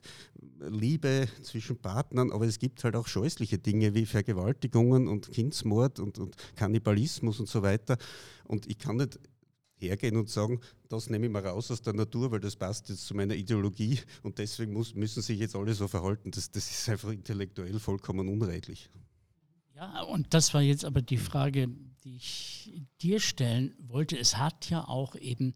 Liebe 0.62 1.28
zwischen 1.42 1.76
Partnern, 1.76 2.32
aber 2.32 2.46
es 2.46 2.60
gibt 2.60 2.82
halt 2.86 2.96
auch 2.96 3.08
scheußliche 3.08 3.58
Dinge 3.58 3.94
wie 3.94 4.06
Vergewaltigungen 4.06 5.10
und 5.10 5.30
Kindsmord 5.34 6.00
und, 6.00 6.18
und 6.18 6.38
Kannibalismus 6.56 7.42
und 7.42 7.50
so 7.50 7.62
weiter. 7.62 7.98
Und 8.46 8.68
ich 8.68 8.78
kann 8.78 8.96
nicht 8.96 9.20
hergehen 9.78 10.18
und 10.18 10.30
sagen, 10.30 10.60
das 10.90 11.10
nehme 11.10 11.26
ich 11.26 11.32
mal 11.32 11.46
raus 11.46 11.72
aus 11.72 11.82
der 11.82 11.94
Natur, 11.94 12.32
weil 12.32 12.40
das 12.40 12.56
passt 12.56 12.90
jetzt 12.90 13.06
zu 13.06 13.16
meiner 13.16 13.36
Ideologie 13.36 14.00
und 14.24 14.38
deswegen 14.38 14.74
muss, 14.74 14.96
müssen 14.96 15.22
sich 15.22 15.40
jetzt 15.40 15.56
alle 15.56 15.74
so 15.74 15.88
verhalten. 15.88 16.32
Das, 16.32 16.50
das 16.52 16.70
ist 16.70 16.90
einfach 16.90 17.12
intellektuell 17.12 17.80
vollkommen 17.80 18.28
unredlich. 18.30 18.90
Ja, 19.76 20.04
und 20.04 20.34
das 20.34 20.54
war 20.54 20.62
jetzt 20.62 20.86
aber 20.86 21.02
die 21.02 21.18
Frage, 21.18 21.68
die 22.06 22.16
ich 22.16 22.72
dir 23.02 23.20
stellen 23.20 23.74
wollte. 23.80 24.18
Es 24.18 24.38
hat 24.38 24.70
ja 24.70 24.88
auch 24.88 25.16
eben, 25.16 25.54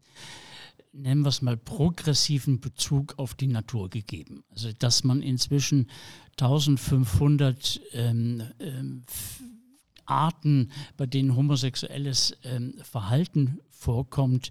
nennen 0.92 1.22
wir 1.22 1.30
es 1.30 1.40
mal, 1.40 1.56
progressiven 1.56 2.60
Bezug 2.60 3.18
auf 3.18 3.34
die 3.34 3.46
Natur 3.46 3.88
gegeben. 3.88 4.44
Also, 4.50 4.72
dass 4.72 5.04
man 5.04 5.22
inzwischen 5.22 5.90
1500 6.32 7.80
ähm, 7.92 8.42
ähm, 8.58 9.04
Arten, 10.04 10.70
bei 10.96 11.06
denen 11.06 11.36
homosexuelles 11.36 12.36
ähm, 12.42 12.74
Verhalten 12.82 13.60
vorkommt, 13.80 14.50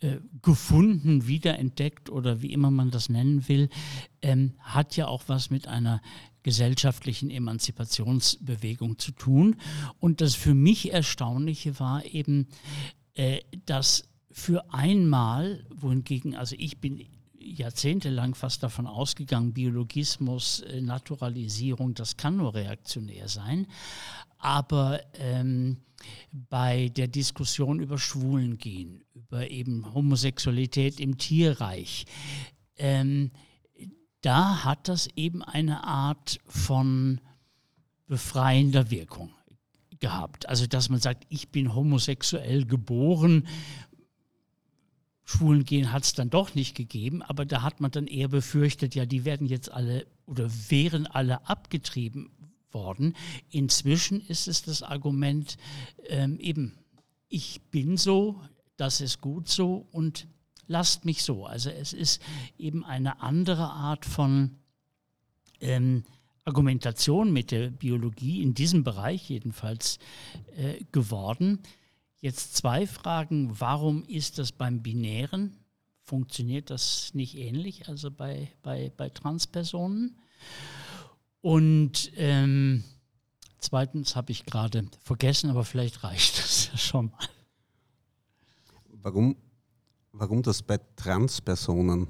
äh, 0.00 0.16
gefunden, 0.40 1.26
wiederentdeckt 1.26 2.08
oder 2.08 2.40
wie 2.40 2.52
immer 2.52 2.70
man 2.70 2.90
das 2.90 3.10
nennen 3.10 3.46
will, 3.46 3.68
ähm, 4.22 4.54
hat 4.58 4.96
ja 4.96 5.06
auch 5.06 5.24
was 5.26 5.50
mit 5.50 5.68
einer 5.68 6.00
gesellschaftlichen 6.42 7.30
Emanzipationsbewegung 7.30 8.98
zu 8.98 9.12
tun. 9.12 9.56
Und 9.98 10.22
das 10.22 10.34
für 10.34 10.54
mich 10.54 10.92
Erstaunliche 10.92 11.78
war 11.78 12.06
eben, 12.06 12.48
äh, 13.14 13.40
dass 13.66 14.08
für 14.32 14.72
einmal, 14.72 15.66
wohingegen, 15.74 16.34
also 16.34 16.56
ich 16.58 16.78
bin 16.78 17.04
jahrzehntelang 17.40 18.34
fast 18.34 18.62
davon 18.62 18.86
ausgegangen, 18.86 19.52
Biologismus, 19.52 20.60
äh, 20.60 20.80
Naturalisierung, 20.80 21.94
das 21.94 22.16
kann 22.16 22.36
nur 22.36 22.54
reaktionär 22.54 23.28
sein. 23.28 23.66
Aber 24.38 25.00
ähm, 25.14 25.78
bei 26.32 26.88
der 26.88 27.08
Diskussion 27.08 27.80
über 27.80 27.98
Schwulen 27.98 28.58
gehen, 28.58 29.04
über 29.14 29.50
eben 29.50 29.92
Homosexualität 29.94 31.00
im 31.00 31.18
Tierreich, 31.18 32.06
ähm, 32.76 33.30
da 34.22 34.64
hat 34.64 34.88
das 34.88 35.08
eben 35.16 35.42
eine 35.42 35.84
Art 35.84 36.38
von 36.46 37.20
befreiender 38.06 38.90
Wirkung 38.90 39.30
gehabt. 40.00 40.48
Also 40.48 40.66
dass 40.66 40.88
man 40.88 41.00
sagt, 41.00 41.24
ich 41.28 41.50
bin 41.50 41.74
homosexuell 41.74 42.64
geboren, 42.64 43.46
Schwulen 45.30 45.64
gehen 45.64 45.92
hat 45.92 46.02
es 46.02 46.12
dann 46.12 46.28
doch 46.28 46.56
nicht 46.56 46.74
gegeben, 46.74 47.22
aber 47.22 47.44
da 47.44 47.62
hat 47.62 47.80
man 47.80 47.92
dann 47.92 48.08
eher 48.08 48.26
befürchtet, 48.26 48.96
ja, 48.96 49.06
die 49.06 49.24
werden 49.24 49.46
jetzt 49.46 49.70
alle 49.70 50.06
oder 50.26 50.50
wären 50.68 51.06
alle 51.06 51.48
abgetrieben 51.48 52.30
worden. 52.72 53.14
Inzwischen 53.48 54.20
ist 54.26 54.48
es 54.48 54.62
das 54.62 54.82
Argument, 54.82 55.56
ähm, 56.08 56.40
eben, 56.40 56.76
ich 57.28 57.60
bin 57.70 57.96
so, 57.96 58.40
das 58.76 59.00
ist 59.00 59.20
gut 59.20 59.48
so 59.48 59.86
und 59.92 60.26
lasst 60.66 61.04
mich 61.04 61.22
so. 61.22 61.46
Also 61.46 61.70
es 61.70 61.92
ist 61.92 62.20
eben 62.58 62.84
eine 62.84 63.20
andere 63.20 63.70
Art 63.70 64.04
von 64.04 64.56
ähm, 65.60 66.02
Argumentation 66.44 67.32
mit 67.32 67.52
der 67.52 67.70
Biologie 67.70 68.42
in 68.42 68.54
diesem 68.54 68.82
Bereich 68.82 69.30
jedenfalls 69.30 70.00
äh, 70.56 70.82
geworden. 70.90 71.60
Jetzt 72.20 72.56
zwei 72.56 72.86
Fragen. 72.86 73.58
Warum 73.58 74.04
ist 74.04 74.38
das 74.38 74.52
beim 74.52 74.82
Binären? 74.82 75.56
Funktioniert 76.02 76.70
das 76.70 77.14
nicht 77.14 77.36
ähnlich, 77.36 77.88
also 77.88 78.10
bei, 78.10 78.52
bei, 78.62 78.92
bei 78.96 79.08
Transpersonen? 79.08 80.18
Und 81.40 82.12
ähm, 82.16 82.84
zweitens 83.58 84.16
habe 84.16 84.32
ich 84.32 84.44
gerade 84.44 84.86
vergessen, 85.00 85.50
aber 85.50 85.64
vielleicht 85.64 86.04
reicht 86.04 86.38
das 86.38 86.68
ja 86.72 86.76
schon 86.76 87.06
mal. 87.06 87.28
Warum, 89.02 89.36
warum 90.12 90.42
das 90.42 90.62
bei 90.62 90.78
Transpersonen 90.96 92.06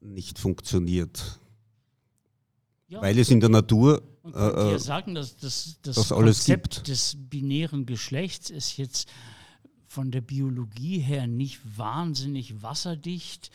nicht 0.00 0.38
funktioniert? 0.38 1.38
Ja. 2.88 3.00
Weil 3.02 3.18
es 3.18 3.30
in 3.30 3.38
der 3.38 3.50
Natur. 3.50 4.02
Könnte 4.22 4.38
äh, 4.38 4.72
ja 4.72 4.78
sagen, 4.78 5.14
dass 5.14 5.36
das, 5.38 5.78
das, 5.82 5.96
das 5.96 6.08
Konzept 6.10 6.88
des 6.88 7.16
binären 7.18 7.86
Geschlechts 7.86 8.50
ist 8.50 8.76
jetzt 8.76 9.10
von 9.86 10.12
der 10.12 10.20
Biologie 10.20 10.98
her 10.98 11.26
nicht 11.26 11.60
wahnsinnig 11.76 12.62
wasserdicht. 12.62 13.50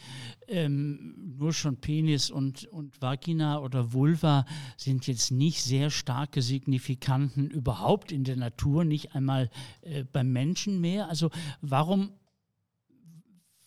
Ähm, 0.49 1.35
nur 1.37 1.53
schon 1.53 1.77
Penis 1.77 2.29
und, 2.29 2.65
und 2.65 3.01
Vagina 3.01 3.59
oder 3.59 3.93
Vulva 3.93 4.45
sind 4.75 5.07
jetzt 5.07 5.31
nicht 5.31 5.63
sehr 5.63 5.89
starke 5.89 6.41
Signifikanten 6.41 7.49
überhaupt 7.49 8.11
in 8.11 8.25
der 8.25 8.35
Natur, 8.35 8.83
nicht 8.83 9.15
einmal 9.15 9.49
äh, 9.81 10.03
beim 10.03 10.33
Menschen 10.33 10.81
mehr. 10.81 11.07
Also 11.07 11.29
warum, 11.61 12.11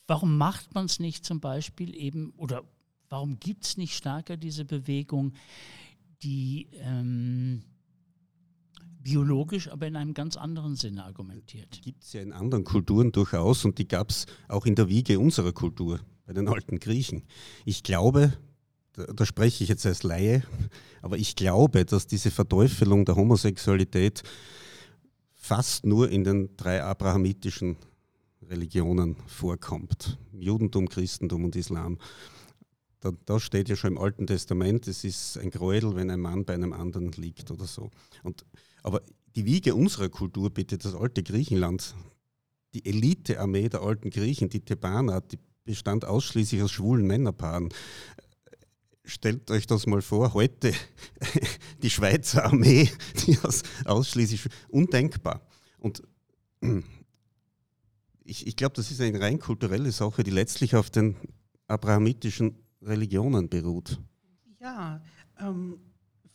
warum 0.07 0.37
macht 0.37 0.75
man 0.75 0.85
es 0.85 1.01
nicht 1.01 1.25
zum 1.25 1.41
Beispiel 1.41 1.97
eben 1.97 2.35
oder 2.37 2.65
Warum 3.11 3.41
gibt 3.41 3.65
es 3.65 3.77
nicht 3.77 3.95
stärker 3.95 4.37
diese 4.37 4.65
Bewegung, 4.65 5.33
die 6.23 6.69
ähm, 6.81 7.63
biologisch, 9.01 9.69
aber 9.69 9.87
in 9.87 9.97
einem 9.97 10.15
ganz 10.15 10.37
anderen 10.37 10.77
Sinne 10.77 11.05
argumentiert? 11.05 11.81
Gibt 11.83 12.05
es 12.05 12.13
ja 12.13 12.21
in 12.21 12.33
anderen 12.33 12.65
Kulturen 12.65 13.13
durchaus 13.13 13.65
und 13.65 13.79
die 13.79 13.89
gab 13.89 14.11
es 14.11 14.27
auch 14.49 14.67
in 14.67 14.75
der 14.75 14.89
Wiege 14.89 15.19
unserer 15.19 15.53
Kultur, 15.53 16.01
bei 16.27 16.33
den 16.33 16.49
alten 16.49 16.79
Griechen. 16.79 17.23
Ich 17.65 17.83
glaube, 17.83 18.35
da, 18.93 19.05
da 19.05 19.25
spreche 19.25 19.65
ich 19.65 19.71
jetzt 19.71 19.87
als 19.87 20.03
Laie, 20.03 20.43
aber 21.03 21.17
ich 21.17 21.37
glaube, 21.37 21.85
dass 21.85 22.07
diese 22.07 22.31
Verteufelung 22.31 23.05
der 23.05 23.17
Homosexualität 23.17 24.23
fast 25.35 25.87
nur 25.87 26.11
in 26.11 26.25
den 26.25 26.57
drei 26.57 26.83
abrahamitischen 26.83 27.77
Religionen 28.43 29.17
vorkommt. 29.27 30.19
Judentum, 30.33 30.89
Christentum 30.89 31.45
und 31.45 31.57
Islam. 31.57 31.99
Da, 33.01 33.13
da, 33.27 33.39
steht 33.39 33.69
ja 33.69 33.77
schon 33.77 33.93
im 33.93 33.99
Alten 33.99 34.27
Testament, 34.27 34.89
es 34.89 35.05
ist 35.05 35.39
ein 35.39 35.51
Gräuel, 35.51 35.95
wenn 35.95 36.11
ein 36.11 36.21
Mann 36.21 36.45
bei 36.45 36.55
einem 36.55 36.73
anderen 36.73 37.13
liegt 37.13 37.51
oder 37.51 37.67
so. 37.67 37.91
Und, 38.25 38.45
aber 38.83 39.03
die 39.37 39.45
Wiege 39.45 39.75
unserer 39.75 40.09
Kultur, 40.09 40.51
bitte, 40.51 40.79
das 40.79 40.95
alte 40.95 41.23
Griechenland, 41.23 41.95
die 42.75 42.85
Elitearmee 42.85 43.69
der 43.69 43.83
alten 43.83 44.11
Griechen, 44.11 44.49
die 44.49 44.61
Thebaner, 44.61 45.21
die 45.21 45.39
bestand 45.65 46.05
ausschließlich 46.05 46.63
aus 46.63 46.73
schwulen 46.73 47.07
Männerpaaren. 47.07 47.69
Stellt 49.05 49.51
euch 49.51 49.67
das 49.67 49.87
mal 49.87 50.03
vor, 50.03 50.35
heute 50.35 50.73
die 51.83 51.91
Schweizer 51.91 52.47
Armee, 52.47 52.91
die 53.27 53.39
aus, 53.43 53.63
ausschließlich 53.85 54.49
undenkbar. 54.69 55.47
Und 55.79 56.03
ich, 58.25 58.47
ich 58.47 58.57
glaube, 58.57 58.75
das 58.75 58.91
ist 58.91 59.01
eine 59.01 59.21
rein 59.21 59.39
kulturelle 59.39 59.93
Sache, 59.93 60.25
die 60.25 60.31
letztlich 60.31 60.75
auf 60.75 60.91
den 60.91 61.17
abrahamitischen 61.69 62.57
Religionen 62.83 63.49
beruht. 63.49 64.01
Ja, 64.61 65.01
ähm, 65.39 65.79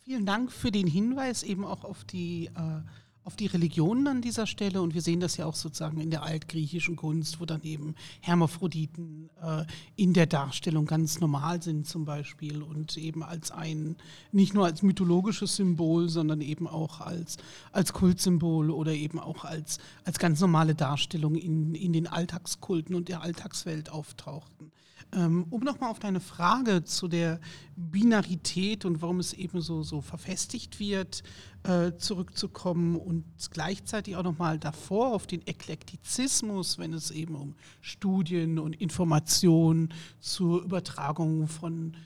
vielen 0.02 0.26
Dank 0.26 0.50
für 0.50 0.70
den 0.70 0.86
Hinweis 0.86 1.42
eben 1.42 1.64
auch 1.64 1.84
auf 1.84 2.04
die, 2.04 2.46
äh, 2.46 2.80
auf 3.24 3.36
die 3.36 3.46
Religionen 3.46 4.06
an 4.06 4.22
dieser 4.22 4.46
Stelle. 4.46 4.82
Und 4.82 4.94
wir 4.94 5.00
sehen 5.00 5.20
das 5.20 5.36
ja 5.36 5.46
auch 5.46 5.54
sozusagen 5.54 6.00
in 6.00 6.10
der 6.10 6.22
altgriechischen 6.22 6.96
Kunst, 6.96 7.40
wo 7.40 7.46
dann 7.46 7.62
eben 7.62 7.94
Hermaphroditen 8.20 9.30
äh, 9.42 9.64
in 9.96 10.12
der 10.12 10.26
Darstellung 10.26 10.84
ganz 10.84 11.20
normal 11.20 11.62
sind 11.62 11.86
zum 11.86 12.04
Beispiel 12.04 12.62
und 12.62 12.96
eben 12.96 13.22
als 13.22 13.50
ein, 13.50 13.96
nicht 14.30 14.52
nur 14.52 14.66
als 14.66 14.82
mythologisches 14.82 15.56
Symbol, 15.56 16.08
sondern 16.08 16.42
eben 16.42 16.68
auch 16.68 17.00
als, 17.00 17.38
als 17.72 17.92
Kultsymbol 17.92 18.70
oder 18.70 18.92
eben 18.92 19.18
auch 19.18 19.44
als, 19.44 19.78
als 20.04 20.18
ganz 20.18 20.40
normale 20.40 20.74
Darstellung 20.74 21.34
in, 21.34 21.74
in 21.74 21.92
den 21.92 22.06
Alltagskulten 22.06 22.94
und 22.94 23.08
der 23.08 23.22
Alltagswelt 23.22 23.90
auftauchten. 23.90 24.70
Ähm, 25.14 25.46
um 25.50 25.62
nochmal 25.62 25.90
auf 25.90 25.98
deine 25.98 26.20
Frage 26.20 26.84
zu 26.84 27.08
der 27.08 27.40
Binarität 27.76 28.84
und 28.84 29.00
warum 29.00 29.20
es 29.20 29.32
eben 29.32 29.60
so, 29.60 29.82
so 29.82 30.00
verfestigt 30.00 30.80
wird, 30.80 31.22
äh, 31.62 31.92
zurückzukommen 31.96 32.96
und 32.96 33.13
gleichzeitig 33.50 34.16
auch 34.16 34.22
nochmal 34.22 34.58
davor 34.58 35.14
auf 35.14 35.26
den 35.26 35.42
Eklektizismus, 35.46 36.78
wenn 36.78 36.92
es 36.92 37.10
eben 37.10 37.34
um 37.34 37.54
Studien 37.80 38.58
und 38.58 38.74
Informationen 38.74 39.92
zur 40.20 40.62
Übertragung 40.62 41.46
von 41.46 41.96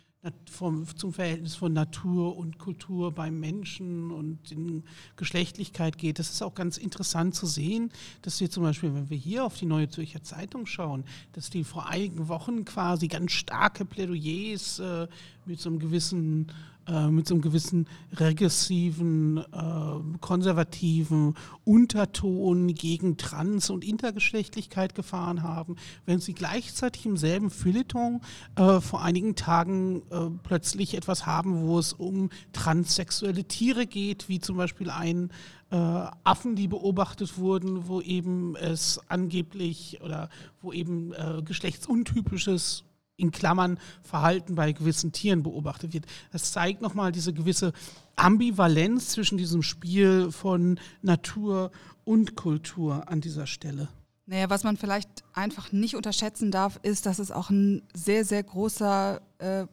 vom, 0.51 0.85
zum 0.97 1.13
Verhältnis 1.13 1.55
von 1.55 1.73
Natur 1.73 2.37
und 2.37 2.59
Kultur 2.59 3.13
beim 3.13 3.39
Menschen 3.39 4.11
und 4.11 4.51
in 4.51 4.83
Geschlechtlichkeit 5.17 5.97
geht. 5.97 6.19
Das 6.19 6.31
ist 6.31 6.43
auch 6.43 6.55
ganz 6.55 6.77
interessant 6.77 7.35
zu 7.35 7.47
sehen, 7.47 7.93
dass 8.23 8.41
wir 8.41 8.51
zum 8.51 8.65
Beispiel, 8.65 8.95
wenn 8.95 9.11
wir 9.11 9.17
hier 9.17 9.45
auf 9.45 9.57
die 9.57 9.67
Neue 9.67 9.89
Zürcher 9.89 10.23
Zeitung 10.23 10.67
schauen, 10.67 11.05
dass 11.33 11.51
die 11.51 11.63
vor 11.63 11.89
einigen 11.89 12.29
Wochen 12.29 12.65
quasi 12.65 13.07
ganz 13.07 13.33
starke 13.33 13.85
Plädoyers 13.85 14.81
äh, 14.81 15.07
mit 15.47 15.61
so 15.61 15.71
einem 15.71 15.79
gewissen 15.79 16.49
äh, 16.89 17.09
mit 17.09 17.29
so 17.29 17.35
einem 17.35 17.43
gewissen 17.43 17.87
regressiven, 18.17 19.39
äh, 19.39 20.19
konservativen 20.21 21.35
Unterton 21.65 22.75
gegen 22.75 23.17
Trans- 23.17 23.71
und 23.71 23.85
Intergeschlechtlichkeit 23.85 24.95
gefahren 24.95 25.43
haben, 25.43 25.77
wenn 26.07 26.21
sie 26.21 26.35
gleichzeitig 26.35 27.07
im 27.07 27.17
selben 27.17 27.51
Feuilleton 27.51 28.21
äh, 28.57 28.81
vor 28.81 29.03
einigen 29.03 29.35
Tagen 29.35 30.03
äh, 30.11 30.31
plötzlich 30.43 30.95
etwas 30.95 31.27
haben, 31.27 31.67
wo 31.67 31.79
es 31.79 31.93
um 31.93 32.31
transsexuelle 32.53 33.45
Tiere 33.45 33.87
geht, 33.87 34.29
wie 34.29 34.41
zum 34.41 34.57
Beispiel 34.57 34.91
ein 34.91 35.31
äh, 35.71 35.77
Affen, 36.25 36.57
die 36.57 36.69
beobachtet 36.69 37.37
wurden, 37.37 37.89
wo 37.89 38.01
eben 38.01 38.57
es 38.57 39.01
angeblich 39.09 40.01
oder 40.03 40.31
wo 40.63 40.73
eben 40.73 41.13
äh, 41.13 41.43
geschlechtsuntypisches 41.45 42.85
in 43.19 43.33
Klammern 43.33 43.79
Verhalten 44.03 44.55
bei 44.55 44.73
gewissen 44.73 45.13
Tieren 45.13 45.43
beobachtet 45.43 45.93
wird. 45.93 46.07
Das 46.33 46.53
zeigt 46.53 46.81
nochmal 46.81 47.13
diese 47.13 47.35
gewisse 47.35 47.73
Ambivalenz 48.17 49.09
zwischen 49.11 49.37
diesem 49.37 49.63
Spiel 49.63 50.33
von 50.33 50.81
Natur 51.03 51.71
und 52.05 52.37
Kultur 52.37 53.09
an 53.09 53.21
dieser 53.21 53.47
Stelle. 53.47 53.89
Naja, 54.27 54.49
was 54.51 54.65
man 54.65 54.77
vielleicht 54.77 55.09
einfach 55.33 55.73
nicht 55.73 55.97
unterschätzen 55.97 56.51
darf, 56.51 56.79
ist, 56.83 57.07
dass 57.07 57.19
es 57.19 57.31
auch 57.31 57.51
ein 57.51 57.83
sehr, 57.95 58.25
sehr 58.25 58.43
großer 58.43 59.21
äh, 59.39 59.67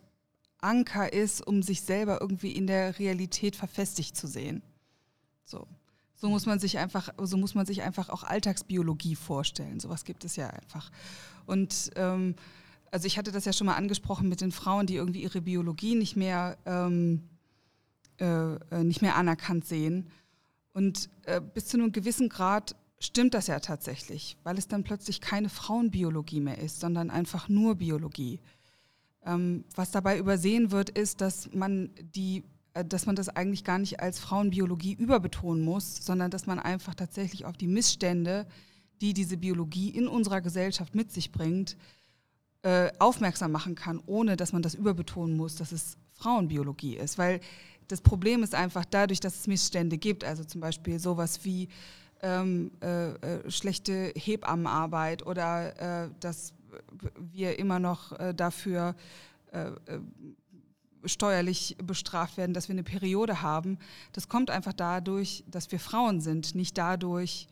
Anker 0.59 1.13
ist, 1.13 1.45
um 1.45 1.61
sich 1.61 1.81
selber 1.81 2.19
irgendwie 2.21 2.51
in 2.51 2.65
der 2.65 2.97
Realität 2.97 3.55
verfestigt 3.55 4.17
zu 4.17 4.27
sehen. 4.27 4.63
So. 5.43 5.67
So 6.17 6.29
muss 6.29 6.45
man 6.45 6.59
sich 6.59 6.77
einfach, 6.77 7.09
so 7.21 7.35
muss 7.37 7.53
man 7.53 7.65
sich 7.65 7.81
einfach 7.81 8.09
auch 8.09 8.23
Alltagsbiologie 8.23 9.15
vorstellen. 9.15 9.81
Sowas 9.81 10.05
gibt 10.05 10.23
es 10.23 10.37
ja 10.37 10.47
einfach. 10.49 10.89
Und 11.45 11.91
ähm, 11.97 12.35
also 12.91 13.07
ich 13.07 13.17
hatte 13.17 13.31
das 13.31 13.45
ja 13.45 13.53
schon 13.53 13.67
mal 13.67 13.75
angesprochen 13.75 14.29
mit 14.29 14.41
den 14.41 14.51
Frauen, 14.51 14.85
die 14.87 14.95
irgendwie 14.95 15.23
ihre 15.23 15.41
Biologie 15.41 15.95
nicht 15.95 16.15
mehr, 16.15 16.57
ähm, 16.65 17.23
äh, 18.19 18.25
äh, 18.25 18.83
nicht 18.83 19.01
mehr 19.01 19.15
anerkannt 19.15 19.65
sehen. 19.65 20.09
Und 20.73 21.09
äh, 21.23 21.41
bis 21.41 21.67
zu 21.67 21.77
einem 21.77 21.91
gewissen 21.91 22.29
Grad 22.29 22.75
stimmt 22.99 23.33
das 23.33 23.47
ja 23.47 23.59
tatsächlich, 23.59 24.37
weil 24.43 24.57
es 24.57 24.67
dann 24.67 24.83
plötzlich 24.83 25.21
keine 25.21 25.49
Frauenbiologie 25.49 26.41
mehr 26.41 26.57
ist, 26.57 26.79
sondern 26.79 27.09
einfach 27.09 27.49
nur 27.49 27.75
Biologie. 27.75 28.39
Ähm, 29.25 29.65
was 29.75 29.91
dabei 29.91 30.17
übersehen 30.17 30.71
wird, 30.71 30.89
ist, 30.89 31.21
dass 31.21 31.53
man 31.53 31.89
die 32.15 32.43
äh, 32.75 32.85
dass 32.85 33.07
man 33.07 33.15
das 33.15 33.29
eigentlich 33.29 33.63
gar 33.63 33.79
nicht 33.79 33.99
als 33.99 34.19
Frauenbiologie 34.19 34.93
überbetonen 34.93 35.63
muss, 35.63 36.05
sondern 36.05 36.29
dass 36.29 36.45
man 36.45 36.59
einfach 36.59 36.93
tatsächlich 36.93 37.45
auf 37.45 37.57
die 37.57 37.67
Missstände, 37.67 38.45
die 39.01 39.13
diese 39.13 39.37
Biologie 39.37 39.89
in 39.89 40.07
unserer 40.07 40.41
Gesellschaft 40.41 40.93
mit 40.93 41.11
sich 41.11 41.31
bringt, 41.31 41.75
äh, 42.65 42.91
aufmerksam 42.97 43.51
machen 43.51 43.75
kann, 43.75 44.01
ohne 44.07 44.37
dass 44.37 44.51
man 44.51 44.63
das 44.63 44.73
überbetonen 44.73 45.37
muss, 45.37 45.55
dass 45.55 45.71
es 45.71 45.97
Frauenbiologie 46.13 46.95
ist. 46.97 47.19
Weil 47.19 47.39
das 47.89 48.01
Problem 48.01 48.41
ist 48.41 48.55
einfach 48.55 48.85
dadurch, 48.85 49.19
dass 49.19 49.35
es 49.35 49.45
Missstände 49.45 49.99
gibt, 49.99 50.23
also 50.23 50.43
zum 50.43 50.61
Beispiel 50.61 50.97
sowas 50.97 51.45
wie 51.45 51.67
ähm, 52.23 52.71
äh, 52.81 53.11
äh 53.11 53.51
schlechte 53.51 54.11
Hebammenarbeit 54.15 55.27
oder 55.27 56.05
äh, 56.05 56.09
dass 56.19 56.55
wir 57.31 57.59
immer 57.59 57.79
noch 57.79 58.11
dafür 58.33 58.95
steuerlich 61.05 61.77
bestraft 61.81 62.35
werden, 62.35 62.53
dass 62.53 62.67
wir 62.67 62.73
eine 62.73 62.83
Periode 62.83 63.41
haben. 63.41 63.77
Das 64.11 64.27
kommt 64.27 64.49
einfach 64.49 64.73
dadurch, 64.73 65.45
dass 65.47 65.71
wir 65.71 65.79
Frauen 65.79 66.19
sind, 66.19 66.55
nicht 66.55 66.77
dadurch, 66.77 67.47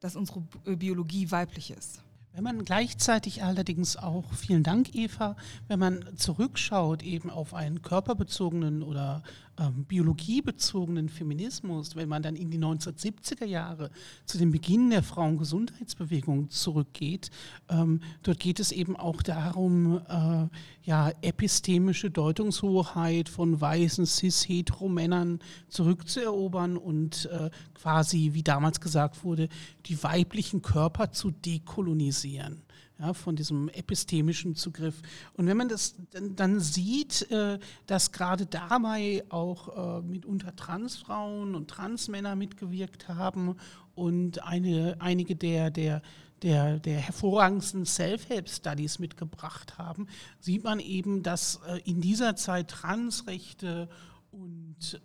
dass 0.00 0.16
unsere 0.16 0.40
Biologie 0.66 1.30
weiblich 1.30 1.70
ist. 1.70 2.02
Wenn 2.32 2.44
man 2.44 2.64
gleichzeitig 2.64 3.42
allerdings 3.42 3.96
auch, 3.96 4.32
vielen 4.32 4.62
Dank 4.62 4.94
Eva, 4.94 5.36
wenn 5.66 5.78
man 5.78 6.04
zurückschaut 6.16 7.02
eben 7.02 7.30
auf 7.30 7.54
einen 7.54 7.82
körperbezogenen 7.82 8.82
oder 8.82 9.22
ähm, 9.58 9.84
biologiebezogenen 9.84 11.08
Feminismus, 11.08 11.96
wenn 11.96 12.08
man 12.08 12.22
dann 12.22 12.36
in 12.36 12.50
die 12.50 12.58
1970er 12.58 13.44
Jahre 13.44 13.90
zu 14.24 14.38
dem 14.38 14.52
Beginn 14.52 14.90
der 14.90 15.02
Frauengesundheitsbewegung 15.02 16.50
zurückgeht, 16.50 17.30
ähm, 17.68 18.00
dort 18.22 18.40
geht 18.40 18.60
es 18.60 18.72
eben 18.72 18.96
auch 18.96 19.22
darum, 19.22 20.00
äh, 20.08 20.48
ja, 20.82 21.10
epistemische 21.22 22.10
Deutungshoheit 22.10 23.28
von 23.28 23.60
weißen 23.60 24.06
cis-hetero-Männern 24.06 25.40
zurückzuerobern 25.68 26.76
und 26.76 27.26
äh, 27.26 27.50
quasi, 27.74 28.30
wie 28.32 28.42
damals 28.42 28.80
gesagt 28.80 29.24
wurde, 29.24 29.48
die 29.86 30.02
weiblichen 30.02 30.62
Körper 30.62 31.12
zu 31.12 31.30
dekolonisieren 31.30 32.62
ja, 32.98 33.14
von 33.14 33.36
diesem 33.36 33.68
epistemischen 33.68 34.54
Zugriff. 34.54 35.00
Und 35.34 35.46
wenn 35.46 35.56
man 35.56 35.68
das 35.68 35.94
dann, 36.10 36.60
sieht, 36.60 37.30
äh, 37.30 37.58
dass 37.86 38.12
gerade 38.12 38.46
dabei 38.46 39.24
auch 39.28 39.98
äh, 39.98 40.02
mitunter 40.02 40.54
Transfrauen 40.56 41.54
und 41.54 41.68
Transmänner 41.68 42.34
mitgewirkt 42.34 43.08
haben 43.08 43.56
und 43.94 44.42
eine, 44.42 44.96
einige 44.98 45.36
der, 45.36 45.70
der, 45.70 46.02
der, 46.42 46.80
der 46.80 46.98
hervorragendsten 46.98 47.86
Self-Help-Studies 47.86 48.98
mitgebracht 48.98 49.78
haben, 49.78 50.08
sieht 50.40 50.64
man 50.64 50.80
eben, 50.80 51.22
dass 51.22 51.60
äh, 51.66 51.80
in 51.84 52.00
dieser 52.00 52.36
Zeit 52.36 52.68
Transrechte 52.68 53.88
und 54.30 55.00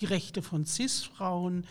die 0.00 0.06
Rechte 0.06 0.40
von 0.40 0.64
CIS-Frauen 0.64 1.66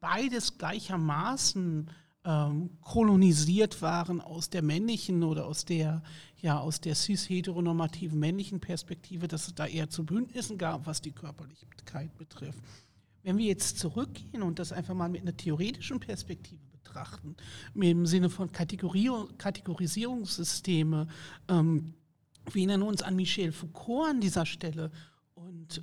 beides 0.00 0.58
gleichermaßen 0.58 1.90
ähm, 2.28 2.70
kolonisiert 2.82 3.80
waren 3.80 4.20
aus 4.20 4.50
der 4.50 4.60
männlichen 4.62 5.22
oder 5.22 5.46
aus 5.46 5.64
der, 5.64 6.02
ja, 6.42 6.60
aus 6.60 6.82
der 6.82 6.94
cis-heteronormativen 6.94 8.18
männlichen 8.18 8.60
Perspektive, 8.60 9.28
dass 9.28 9.46
es 9.46 9.54
da 9.54 9.66
eher 9.66 9.88
zu 9.88 10.04
Bündnissen 10.04 10.58
gab, 10.58 10.86
was 10.86 11.00
die 11.00 11.12
Körperlichkeit 11.12 12.14
betrifft. 12.18 12.62
Wenn 13.22 13.38
wir 13.38 13.46
jetzt 13.46 13.78
zurückgehen 13.78 14.42
und 14.42 14.58
das 14.58 14.72
einfach 14.72 14.92
mal 14.94 15.08
mit 15.08 15.22
einer 15.22 15.38
theoretischen 15.38 16.00
Perspektive 16.00 16.60
betrachten, 16.70 17.34
im 17.74 18.04
Sinne 18.04 18.28
von 18.28 18.52
Kategorisierungssysteme, 18.52 21.08
ähm, 21.48 21.94
wir 22.52 22.60
erinnern 22.60 22.82
uns 22.82 23.02
an 23.02 23.16
Michel 23.16 23.52
Foucault 23.52 24.10
an 24.10 24.20
dieser 24.20 24.44
Stelle 24.44 24.90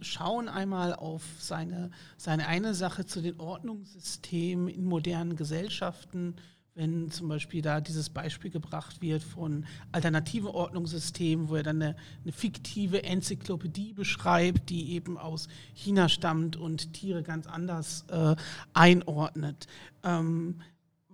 schauen 0.01 0.49
einmal 0.49 0.93
auf 0.93 1.23
seine, 1.39 1.91
seine 2.17 2.47
eine 2.47 2.73
Sache 2.73 3.05
zu 3.05 3.21
den 3.21 3.39
Ordnungssystemen 3.39 4.67
in 4.67 4.85
modernen 4.85 5.35
Gesellschaften, 5.35 6.35
wenn 6.75 7.09
zum 7.09 7.29
Beispiel 7.29 7.61
da 7.61 7.79
dieses 7.79 8.09
Beispiel 8.09 8.51
gebracht 8.51 9.01
wird 9.01 9.23
von 9.23 9.65
alternativen 9.93 10.49
Ordnungssystemen, 10.49 11.47
wo 11.47 11.55
er 11.55 11.63
dann 11.63 11.81
eine, 11.81 11.95
eine, 12.23 12.33
fiktive 12.33 13.03
Enzyklopädie 13.03 13.93
beschreibt, 13.93 14.69
die 14.69 14.91
eben 14.91 15.17
aus 15.17 15.47
China 15.73 16.09
stammt 16.09 16.57
und 16.57 16.91
Tiere 16.91 17.23
ganz 17.23 17.47
anders 17.47 18.05
äh, 18.09 18.35
einordnet. 18.73 19.67
Ähm, 20.03 20.61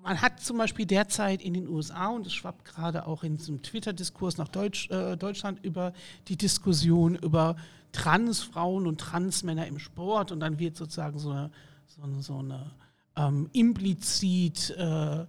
man 0.04 0.22
hat 0.22 0.40
zum 0.40 0.58
Beispiel 0.58 0.86
derzeit 0.86 1.42
in 1.42 1.54
den 1.54 1.68
USA, 1.68 2.08
und 2.08 2.26
es 2.26 2.34
schwappt 2.34 2.66
gerade 2.66 3.06
auch 3.08 3.24
in 3.24 3.38
diesem 3.38 3.62
Twitter-Diskurs 3.62 4.38
nach 4.38 4.48
Deutsch, 4.48 4.90
äh, 4.90 5.16
Deutschland 5.16 5.64
über 5.64 5.94
die 6.28 6.38
Diskussion 6.38 7.16
über 7.16 7.56
Transfrauen 7.92 8.88
und 8.88 9.00
Transmänner 9.00 9.68
im 9.68 9.80
Sport. 9.80 10.32
Und 10.32 10.40
dann 10.40 10.60
wird 10.60 10.76
sozusagen 10.76 11.20
so 11.20 11.32
eine, 11.32 11.52
so 11.88 12.02
eine, 12.02 12.22
so 12.22 12.38
eine 12.38 12.72
ähm, 13.16 13.50
implizit 13.54 14.72
äh, 14.78 15.26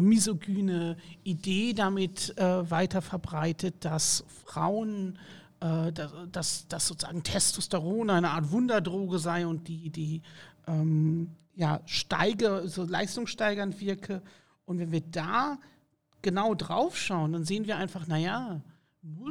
misogyne 0.00 0.96
Idee 1.24 1.72
damit 1.72 2.36
äh, 2.38 2.70
weiter 2.70 3.02
verbreitet, 3.02 3.84
dass 3.84 4.24
Frauen, 4.44 5.18
äh, 5.60 5.92
dass, 6.30 6.68
dass 6.68 6.86
sozusagen 6.86 7.22
Testosteron 7.22 8.10
eine 8.10 8.30
Art 8.30 8.50
Wunderdroge 8.50 9.18
sei 9.18 9.46
und 9.46 9.66
die, 9.68 9.90
die 9.90 10.22
ähm, 10.66 11.30
ja, 11.60 11.82
steige, 11.84 12.62
so 12.68 12.84
leistungssteigernd 12.84 13.78
wirke. 13.80 14.22
Und 14.64 14.78
wenn 14.78 14.92
wir 14.92 15.02
da 15.02 15.58
genau 16.22 16.54
drauf 16.54 16.96
schauen, 16.96 17.34
dann 17.34 17.44
sehen 17.44 17.66
wir 17.66 17.76
einfach, 17.76 18.06
naja, 18.06 18.62
nur 19.02 19.30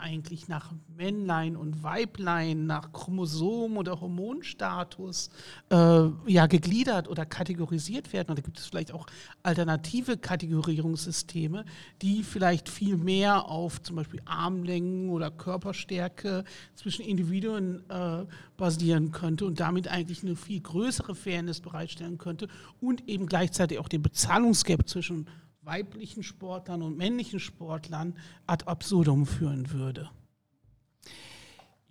eigentlich 0.00 0.46
nach 0.46 0.72
Männlein 0.96 1.56
und 1.56 1.82
Weiblein, 1.82 2.66
nach 2.66 2.92
Chromosom 2.92 3.76
oder 3.76 4.00
Hormonstatus 4.00 5.30
äh, 5.70 6.06
ja, 6.26 6.46
gegliedert 6.46 7.08
oder 7.08 7.26
kategorisiert 7.26 8.12
werden. 8.12 8.30
Und 8.30 8.38
da 8.38 8.42
gibt 8.42 8.58
es 8.58 8.66
vielleicht 8.66 8.92
auch 8.92 9.06
alternative 9.42 10.16
Kategorierungssysteme, 10.16 11.64
die 12.00 12.22
vielleicht 12.22 12.68
viel 12.68 12.96
mehr 12.96 13.46
auf 13.46 13.82
zum 13.82 13.96
Beispiel 13.96 14.20
Armlängen 14.24 15.10
oder 15.10 15.30
Körperstärke 15.30 16.44
zwischen 16.76 17.04
Individuen 17.04 17.82
äh, 17.90 18.24
basieren 18.56 19.10
könnte 19.10 19.46
und 19.46 19.58
damit 19.58 19.88
eigentlich 19.88 20.22
eine 20.22 20.36
viel 20.36 20.60
größere 20.60 21.14
Fairness 21.14 21.60
bereitstellen 21.60 22.18
könnte 22.18 22.48
und 22.80 23.08
eben 23.08 23.26
gleichzeitig 23.26 23.78
auch 23.78 23.88
den 23.88 24.02
Bezahlungsgap 24.02 24.88
zwischen 24.88 25.26
weiblichen 25.62 26.22
Sportlern 26.22 26.82
und 26.82 26.96
männlichen 26.96 27.40
Sportlern 27.40 28.16
ad 28.46 28.66
absurdum 28.66 29.26
führen 29.26 29.70
würde. 29.70 30.10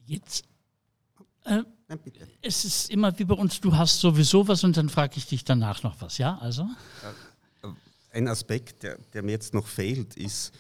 Jetzt 0.06 0.46
äh, 1.46 1.64
es 2.42 2.66
ist 2.66 2.90
immer 2.90 3.18
wie 3.20 3.26
bei 3.26 3.36
uns, 3.36 3.60
du 3.60 3.76
hast 3.76 4.00
sowieso 4.00 4.48
was 4.48 4.64
und 4.64 4.78
dann 4.78 4.90
frage 4.90 5.18
ich 5.18 5.28
dich 5.28 5.44
danach 5.44 5.84
noch 5.84 6.02
was, 6.02 6.18
ja? 6.18 6.38
Also? 6.38 6.68
Ein 8.12 8.28
Aspekt, 8.28 8.84
der, 8.84 8.98
der, 9.14 9.24
mir 9.24 9.32
jetzt 9.32 9.54
noch 9.54 9.68
fehlt, 9.68 10.16
ist, 10.16 10.54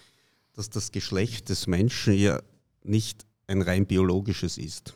dass 0.53 0.69
das 0.69 0.91
Geschlecht 0.91 1.49
des 1.49 1.67
Menschen 1.67 2.13
ja 2.13 2.41
nicht 2.83 3.25
ein 3.47 3.61
rein 3.61 3.85
biologisches 3.85 4.57
ist. 4.57 4.93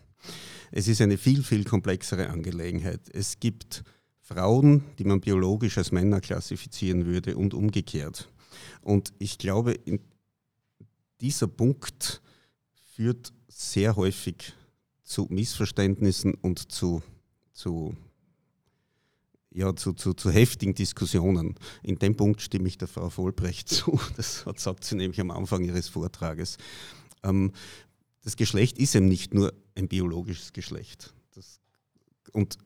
Es 0.72 0.88
ist 0.88 1.02
eine 1.02 1.18
viel, 1.18 1.44
viel 1.44 1.64
komplexere 1.64 2.30
Angelegenheit. 2.30 3.02
Es 3.14 3.40
gibt 3.40 3.84
Frauen, 4.26 4.84
die 4.98 5.04
man 5.04 5.22
biologisch 5.22 5.78
als 5.78 5.92
Männer 5.92 6.20
klassifizieren 6.20 7.06
würde 7.06 7.38
und 7.38 7.54
umgekehrt. 7.54 8.28
Und 8.82 9.14
ich 9.20 9.38
glaube, 9.38 9.80
dieser 11.22 11.48
Punkt 11.48 12.24
führt 12.96 13.32
sehr 13.48 13.96
häufig 13.96 14.54
zu 15.04 15.28
Missverständnissen 15.30 16.34
und 16.34 16.72
zu, 16.72 17.04
zu, 17.54 17.96
ja, 19.52 19.76
zu, 19.76 19.94
zu, 19.94 20.16
zu 20.16 20.32
heftigen 20.32 20.74
Diskussionen. 20.74 21.54
In 21.84 22.00
dem 22.00 22.18
Punkt 22.18 22.42
stimme 22.42 22.68
ich 22.68 22.80
der 22.80 22.88
Frau 22.88 23.12
Vollbrecht 23.12 23.70
zu. 23.70 24.00
Das 24.18 24.44
sagt 24.58 24.86
sie 24.86 24.96
nämlich 24.96 25.22
am 25.22 25.30
Anfang 25.30 25.64
ihres 25.64 25.88
Vortrages. 25.88 26.58
Ähm, 27.22 27.52
das 28.24 28.36
Geschlecht 28.36 28.80
ist 28.80 28.96
eben 28.96 29.08
nicht 29.08 29.36
nur 29.36 29.54
ein 29.76 29.88
biologisches 29.88 30.52
Geschlecht. 30.52 31.14
Das, 31.36 31.60
und 32.32 32.58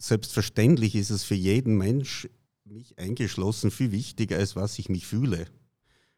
selbstverständlich 0.00 0.94
ist 0.94 1.10
es 1.10 1.22
für 1.22 1.34
jeden 1.34 1.76
Mensch, 1.76 2.28
mich 2.64 2.98
eingeschlossen, 2.98 3.70
viel 3.70 3.92
wichtiger, 3.92 4.38
als 4.38 4.56
was 4.56 4.78
ich 4.78 4.88
mich 4.88 5.06
fühle. 5.06 5.46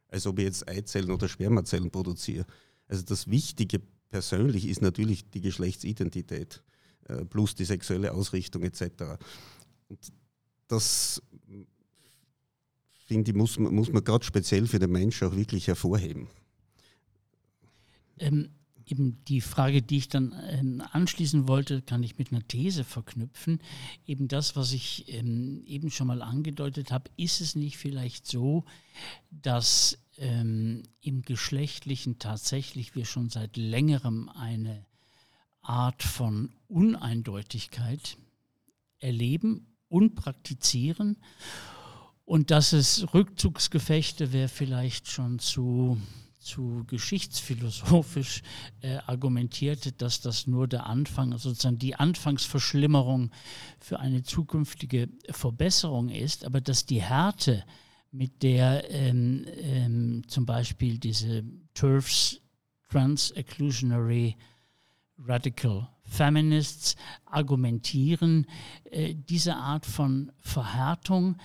Als 0.09 0.27
ob 0.27 0.38
ich 0.38 0.45
jetzt 0.45 0.68
Eizellen 0.68 1.11
oder 1.11 1.29
Spermazellen 1.29 1.90
produziere. 1.90 2.47
Also 2.87 3.03
das 3.03 3.29
Wichtige 3.29 3.81
persönlich 4.11 4.66
ist 4.66 4.83
natürlich 4.83 5.31
die 5.31 5.40
Geschlechtsidentität 5.40 6.62
äh, 7.09 7.25
plus 7.25 7.55
die 7.55 7.64
sexuelle 7.64 8.12
Ausrichtung 8.12 8.62
etc. 8.62 9.18
Und 9.88 10.12
das 10.68 11.23
finde 13.07 13.31
ich, 13.31 13.37
muss 13.37 13.59
muss 13.59 13.90
man 13.90 14.05
gerade 14.05 14.25
speziell 14.25 14.66
für 14.66 14.79
den 14.79 14.92
Menschen 14.92 15.29
auch 15.29 15.37
wirklich 15.37 15.66
hervorheben. 15.66 16.29
Ähm, 18.18 18.51
eben 18.92 19.24
die 19.24 19.40
Frage, 19.40 19.81
die 19.81 19.96
ich 19.96 20.09
dann 20.11 20.35
ähm, 20.50 20.83
anschließen 20.92 21.48
wollte, 21.48 21.81
kann 21.81 22.02
ich 22.02 22.18
mit 22.18 22.31
einer 22.31 22.46
These 22.46 22.85
verknüpfen. 22.85 23.59
Eben 24.07 24.28
das, 24.28 24.55
was 24.55 24.74
ich 24.74 25.07
ähm, 25.09 25.62
eben 25.66 25.90
schon 25.90 26.09
mal 26.09 26.20
angedeutet 26.20 26.92
habe, 26.92 27.11
ist 27.16 27.40
es 27.40 27.57
nicht 27.57 27.78
vielleicht 27.78 28.26
so, 28.26 28.64
dass 29.31 29.98
ähm, 30.18 30.83
im 31.00 31.22
Geschlechtlichen 31.22 32.18
tatsächlich 32.18 32.94
wir 32.94 33.07
schon 33.07 33.31
seit 33.31 33.57
längerem 33.57 34.28
eine 34.28 34.85
Art 35.62 36.02
von 36.02 36.50
Uneindeutigkeit 36.68 38.18
erleben 38.98 39.74
und 39.88 40.16
praktizieren 40.16 41.16
und 42.26 42.50
dass 42.50 42.74
es 42.74 43.14
Rückzugsgefechte 43.14 44.35
wäre 44.35 44.48
vielleicht 44.48 45.09
schon 45.09 45.38
zu 45.38 45.98
zu 46.42 46.85
geschichtsphilosophisch 46.87 48.42
äh, 48.81 48.98
argumentiert, 49.07 50.00
dass 50.00 50.20
das 50.20 50.46
nur 50.46 50.68
der 50.68 50.87
Anfang, 50.87 51.37
sozusagen 51.38 51.78
die 51.78 51.94
Anfangsverschlimmerung 51.94 53.31
für 53.78 54.00
eine 54.00 54.22
zukünftige 54.22 55.09
Verbesserung 55.31 56.09
ist, 56.09 56.44
aber 56.44 56.61
dass 56.61 56.87
die 56.87 57.02
Härte, 57.02 57.64
mit 58.14 58.42
der 58.42 58.90
ähm, 58.90 59.46
ähm, 59.57 60.22
zum 60.28 60.44
Beispiel 60.44 60.98
diese 60.98 61.44
TERFs, 61.72 62.40
Trans-Exclusionary 62.90 64.37
Radical 65.16 65.88
Feminists, 66.02 66.96
argumentieren, 67.24 68.46
äh, 68.90 69.14
diese 69.14 69.57
Art 69.57 69.87
von 69.87 70.31
Verhärtung 70.40 71.38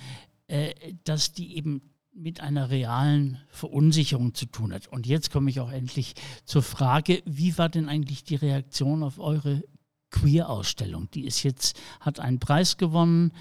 äh, 0.48 0.94
dass 1.04 1.34
die 1.34 1.58
eben 1.58 1.82
mit 2.18 2.42
einer 2.42 2.70
realen 2.70 3.38
Verunsicherung 3.50 4.34
zu 4.34 4.48
tun 4.48 4.74
hat. 4.74 4.88
Und 4.88 5.06
jetzt 5.06 5.32
komme 5.32 5.50
ich 5.50 5.60
auch 5.60 5.72
endlich 5.72 6.16
zur 6.46 6.64
Frage, 6.64 7.22
wie 7.26 7.58
war 7.58 7.70
denn 7.70 7.90
eigentlich 7.90 8.24
die 8.24 8.36
Reaktion 8.36 9.04
auf 9.04 9.20
eure 9.20 9.64
Queer-Ausstellung? 10.10 11.10
Die 11.12 11.26
ist 11.26 11.44
jetzt, 11.44 11.80
hat 12.00 12.20
einen 12.20 12.40
Preis 12.40 12.78
gewonnen, 12.78 13.32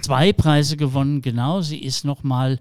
zwei 0.00 0.32
Preise 0.32 0.76
gewonnen, 0.76 1.20
genau. 1.20 1.60
Sie 1.60 1.78
ist 1.78 2.04
nochmal 2.04 2.58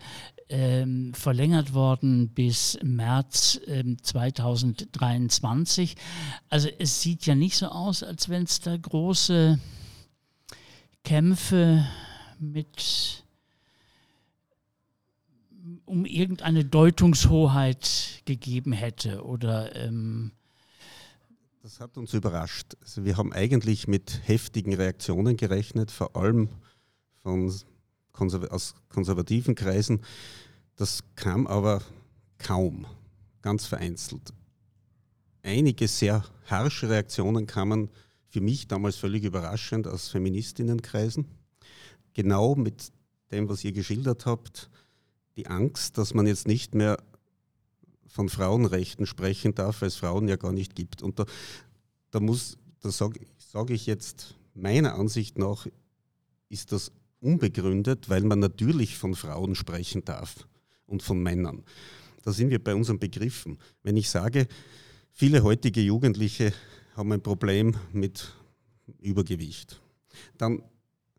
ähm, 0.49 1.13
verlängert 1.13 1.73
worden 1.73 2.30
bis 2.30 2.78
März 2.84 3.60
ähm, 3.67 3.97
2023. 4.01 5.95
Also 6.49 6.69
es 6.78 7.01
sieht 7.01 7.25
ja 7.25 7.36
nicht 7.36 7.58
so 7.58 7.67
aus, 7.67 8.04
als 8.04 8.30
wenn 8.30 8.43
es 8.43 8.60
da 8.60 8.75
große 8.75 9.60
Kämpfe 11.04 11.86
mit 12.39 13.24
um 15.86 16.06
irgendeine 16.06 16.65
Deutungshoheit 16.65 18.21
gegeben 18.26 18.74
hätte 18.74 19.24
oder 19.24 19.76
ähm 19.76 20.32
das 21.62 21.80
hat 21.80 21.98
uns 21.98 22.13
überrascht. 22.13 22.78
Also 22.82 23.06
wir 23.06 23.17
haben 23.17 23.34
eigentlich 23.34 23.88
mit 23.88 24.21
heftigen 24.26 24.76
Reaktionen 24.76 25.36
gerechnet, 25.36 25.89
vor 25.89 26.15
allem 26.15 26.50
von 27.24 27.52
Konserv 28.12 28.52
aus 28.52 28.76
konservativen 28.88 29.56
Kreisen. 29.56 30.02
Das 30.76 31.04
kam 31.15 31.48
aber 31.48 31.82
kaum, 32.38 32.86
ganz 33.41 33.65
vereinzelt. 33.65 34.32
Einige 35.41 35.88
sehr 35.88 36.24
harsche 36.45 36.88
Reaktionen 36.88 37.48
kamen 37.48 37.89
für 38.28 38.41
mich 38.41 38.67
damals 38.67 38.98
völlig 38.98 39.24
überraschend 39.24 39.88
aus 39.88 40.10
Feministinnenkreisen. 40.10 41.26
Genau 42.13 42.54
mit 42.54 42.91
dem, 43.32 43.50
was 43.50 43.63
ihr 43.63 43.71
geschildert 43.71 44.28
habt, 44.28 44.69
die 45.36 45.48
Angst, 45.48 45.98
dass 45.98 46.13
man 46.13 46.28
jetzt 46.28 46.48
nicht 46.48 46.76
mehr 46.76 46.98
von 48.08 48.30
Frauenrechten 48.30 49.06
sprechen 49.06 49.56
darf, 49.56 49.82
weil 49.82 49.89
es 49.89 49.95
Frauen 49.95 50.28
ja 50.28 50.38
gar 50.38 50.54
nicht 50.54 50.76
gibt. 50.76 51.02
Und 51.02 51.19
da, 51.19 51.26
da 52.12 52.19
muss, 52.19 52.58
da 52.82 52.89
sage 52.91 53.19
sag 53.38 53.69
ich 53.69 53.86
jetzt, 53.86 54.36
meiner 54.54 54.95
Ansicht 54.95 55.38
nach 55.38 55.67
ist 56.50 56.71
das 56.71 56.91
unbegründet, 57.19 58.10
weil 58.10 58.24
man 58.24 58.39
natürlich 58.39 58.98
von 58.98 59.15
Frauen 59.15 59.56
sprechen 59.56 60.06
darf 60.06 60.48
und 60.86 61.04
von 61.04 61.21
Männern. 61.21 61.63
Da 62.24 62.32
sind 62.32 62.50
wir 62.50 62.63
bei 62.63 62.74
unseren 62.74 63.00
Begriffen. 63.00 63.60
Wenn 63.84 63.98
ich 63.98 64.10
sage, 64.10 64.48
viele 65.12 65.43
heutige 65.43 65.82
Jugendliche 65.82 66.54
haben 66.95 67.12
ein 67.12 67.21
Problem 67.21 67.76
mit 67.91 68.34
Übergewicht, 69.02 69.82
dann 70.38 70.62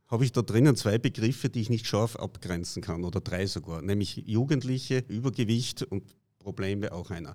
habe 0.09 0.25
ich 0.25 0.33
da 0.33 0.43
drinnen 0.43 0.77
zwei 0.77 0.99
Begriffe, 0.99 1.49
die 1.49 1.61
ich 1.61 1.71
nicht 1.71 1.87
scharf 1.87 2.17
abgrenzen 2.17 2.83
kann 2.83 3.05
oder 3.05 3.21
drei 3.21 3.47
sogar, 3.47 3.83
nämlich 3.83 4.23
Jugendliche, 4.27 5.05
Übergewicht 5.09 5.83
und 5.83 6.05
Probleme 6.39 6.93
auch 6.93 7.11
einer. 7.11 7.35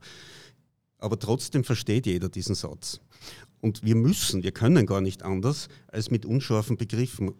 Aber 0.97 1.19
trotzdem 1.19 1.63
versteht 1.63 2.05
jeder 2.05 2.29
diesen 2.29 2.55
Satz. 2.55 3.01
Und 3.59 3.83
wir 3.83 3.95
müssen, 3.95 4.43
wir 4.43 4.51
können 4.51 4.85
gar 4.85 5.01
nicht 5.01 5.23
anders, 5.23 5.67
als 5.87 6.11
mit 6.11 6.25
unscharfen 6.25 6.77
Begriffen 6.77 7.33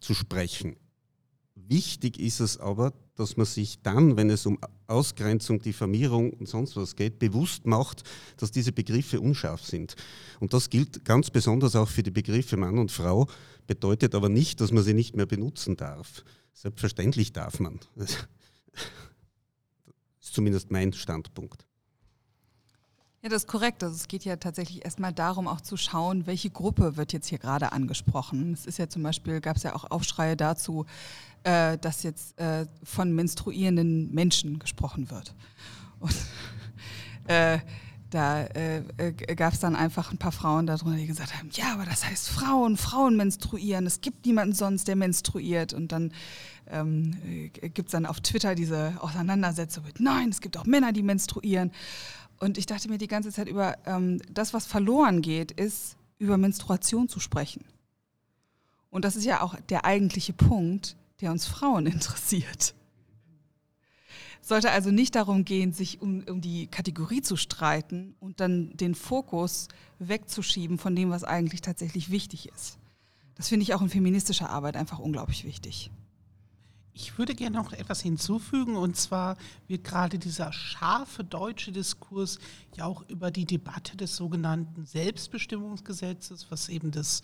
zu 0.00 0.14
sprechen. 0.14 0.76
Wichtig 1.54 2.20
ist 2.20 2.40
es 2.40 2.58
aber, 2.58 2.92
dass 3.16 3.36
man 3.36 3.46
sich 3.46 3.80
dann, 3.82 4.16
wenn 4.16 4.28
es 4.28 4.44
um 4.44 4.58
Ausgrenzung, 4.86 5.60
Diffamierung 5.60 6.32
und 6.32 6.48
sonst 6.48 6.76
was 6.76 6.96
geht, 6.96 7.18
bewusst 7.18 7.64
macht, 7.64 8.02
dass 8.36 8.50
diese 8.50 8.72
Begriffe 8.72 9.20
unscharf 9.20 9.64
sind. 9.64 9.94
Und 10.40 10.52
das 10.52 10.68
gilt 10.68 11.04
ganz 11.04 11.30
besonders 11.30 11.76
auch 11.76 11.88
für 11.88 12.02
die 12.02 12.10
Begriffe 12.10 12.56
Mann 12.56 12.78
und 12.78 12.92
Frau, 12.92 13.28
bedeutet 13.66 14.14
aber 14.14 14.28
nicht, 14.28 14.60
dass 14.60 14.72
man 14.72 14.82
sie 14.82 14.94
nicht 14.94 15.16
mehr 15.16 15.26
benutzen 15.26 15.76
darf. 15.76 16.24
Selbstverständlich 16.52 17.32
darf 17.32 17.60
man. 17.60 17.80
Das 20.20 20.30
ist 20.30 20.36
zumindest 20.36 20.70
mein 20.70 20.94
Standpunkt. 20.94 21.66
Ja, 23.24 23.30
das 23.30 23.44
ist 23.44 23.48
korrekt. 23.48 23.82
Also 23.82 23.94
es 23.94 24.08
geht 24.08 24.24
ja 24.26 24.36
tatsächlich 24.36 24.84
erstmal 24.84 25.12
darum, 25.12 25.48
auch 25.48 25.62
zu 25.62 25.78
schauen, 25.78 26.26
welche 26.26 26.50
Gruppe 26.50 26.98
wird 26.98 27.14
jetzt 27.14 27.26
hier 27.28 27.38
gerade 27.38 27.72
angesprochen. 27.72 28.52
Es 28.52 28.66
ist 28.66 28.78
ja 28.78 28.86
zum 28.86 29.02
Beispiel, 29.02 29.40
gab 29.40 29.56
es 29.56 29.62
ja 29.62 29.74
auch 29.74 29.90
Aufschreie 29.90 30.36
dazu, 30.36 30.84
äh, 31.42 31.78
dass 31.78 32.02
jetzt 32.02 32.38
äh, 32.38 32.66
von 32.82 33.14
menstruierenden 33.14 34.12
Menschen 34.12 34.58
gesprochen 34.58 35.10
wird. 35.10 35.34
Und 36.00 36.14
äh, 37.28 37.60
da 38.14 38.44
äh, 38.44 38.82
äh, 38.96 39.12
gab 39.34 39.54
es 39.54 39.60
dann 39.60 39.74
einfach 39.74 40.12
ein 40.12 40.18
paar 40.18 40.32
Frauen 40.32 40.66
darunter, 40.66 40.96
die 40.96 41.06
gesagt 41.06 41.36
haben, 41.36 41.50
ja, 41.52 41.72
aber 41.72 41.84
das 41.84 42.06
heißt 42.06 42.28
Frauen, 42.28 42.76
Frauen 42.76 43.16
menstruieren, 43.16 43.86
es 43.86 44.00
gibt 44.00 44.24
niemanden 44.24 44.54
sonst, 44.54 44.86
der 44.86 44.94
menstruiert. 44.94 45.72
Und 45.72 45.90
dann 45.90 46.12
ähm, 46.70 47.16
äh, 47.24 47.48
gibt 47.48 47.88
es 47.88 47.92
dann 47.92 48.06
auf 48.06 48.20
Twitter 48.20 48.54
diese 48.54 48.94
Auseinandersetzung 49.00 49.84
mit, 49.84 49.98
nein, 49.98 50.28
es 50.28 50.40
gibt 50.40 50.56
auch 50.56 50.64
Männer, 50.64 50.92
die 50.92 51.02
menstruieren. 51.02 51.72
Und 52.38 52.56
ich 52.56 52.66
dachte 52.66 52.88
mir 52.88 52.98
die 52.98 53.08
ganze 53.08 53.32
Zeit 53.32 53.48
über, 53.48 53.76
ähm, 53.84 54.20
das, 54.30 54.54
was 54.54 54.66
verloren 54.66 55.20
geht, 55.20 55.50
ist, 55.50 55.96
über 56.18 56.38
Menstruation 56.38 57.08
zu 57.08 57.18
sprechen. 57.18 57.64
Und 58.90 59.04
das 59.04 59.16
ist 59.16 59.24
ja 59.24 59.40
auch 59.40 59.56
der 59.70 59.84
eigentliche 59.84 60.32
Punkt, 60.32 60.96
der 61.20 61.32
uns 61.32 61.46
Frauen 61.46 61.86
interessiert. 61.88 62.74
Sollte 64.44 64.72
also 64.72 64.90
nicht 64.90 65.14
darum 65.14 65.46
gehen, 65.46 65.72
sich 65.72 66.02
um, 66.02 66.22
um 66.28 66.42
die 66.42 66.66
Kategorie 66.66 67.22
zu 67.22 67.34
streiten 67.34 68.14
und 68.20 68.40
dann 68.40 68.76
den 68.76 68.94
Fokus 68.94 69.68
wegzuschieben 69.98 70.76
von 70.76 70.94
dem, 70.94 71.08
was 71.08 71.24
eigentlich 71.24 71.62
tatsächlich 71.62 72.10
wichtig 72.10 72.50
ist. 72.54 72.78
Das 73.36 73.48
finde 73.48 73.62
ich 73.62 73.72
auch 73.72 73.80
in 73.80 73.88
feministischer 73.88 74.50
Arbeit 74.50 74.76
einfach 74.76 74.98
unglaublich 74.98 75.46
wichtig. 75.46 75.90
Ich 76.92 77.16
würde 77.16 77.34
gerne 77.34 77.56
noch 77.56 77.72
etwas 77.72 78.02
hinzufügen, 78.02 78.76
und 78.76 78.96
zwar 78.96 79.38
wird 79.66 79.82
gerade 79.82 80.18
dieser 80.18 80.52
scharfe 80.52 81.24
deutsche 81.24 81.72
Diskurs 81.72 82.38
ja 82.76 82.84
auch 82.84 83.02
über 83.08 83.30
die 83.30 83.46
Debatte 83.46 83.96
des 83.96 84.14
sogenannten 84.14 84.84
Selbstbestimmungsgesetzes, 84.84 86.50
was 86.50 86.68
eben 86.68 86.90
das, 86.90 87.22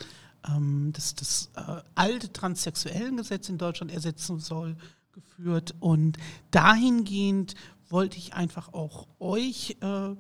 ähm, 0.48 0.90
das, 0.94 1.14
das 1.16 1.50
äh, 1.54 1.82
alte 1.94 2.32
transsexuellen 2.32 3.18
Gesetz 3.18 3.50
in 3.50 3.58
Deutschland 3.58 3.92
ersetzen 3.92 4.38
soll, 4.38 4.78
geführt. 5.20 5.74
Und 5.80 6.18
dahingehend 6.50 7.54
wollte 7.88 8.18
ich 8.18 8.34
einfach 8.34 8.72
auch 8.72 9.08
euch 9.18 9.76
äh, 9.80 10.14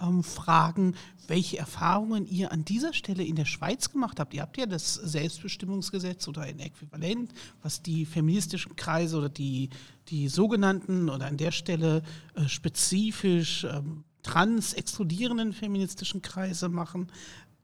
ähm, 0.00 0.22
fragen, 0.22 0.94
welche 1.26 1.58
Erfahrungen 1.58 2.26
ihr 2.26 2.52
an 2.52 2.64
dieser 2.64 2.92
Stelle 2.92 3.24
in 3.24 3.36
der 3.36 3.46
Schweiz 3.46 3.90
gemacht 3.90 4.20
habt. 4.20 4.34
Ihr 4.34 4.42
habt 4.42 4.56
ja 4.58 4.66
das 4.66 4.94
Selbstbestimmungsgesetz 4.94 6.28
oder 6.28 6.42
ein 6.42 6.58
Äquivalent, 6.58 7.32
was 7.62 7.82
die 7.82 8.06
feministischen 8.06 8.76
Kreise 8.76 9.18
oder 9.18 9.28
die, 9.28 9.70
die 10.08 10.28
sogenannten 10.28 11.08
oder 11.08 11.26
an 11.26 11.36
der 11.36 11.50
Stelle 11.50 12.02
äh, 12.34 12.48
spezifisch 12.48 13.64
ähm, 13.64 14.04
trans-exkludierenden 14.22 15.52
feministischen 15.52 16.22
Kreise 16.22 16.68
machen. 16.68 17.10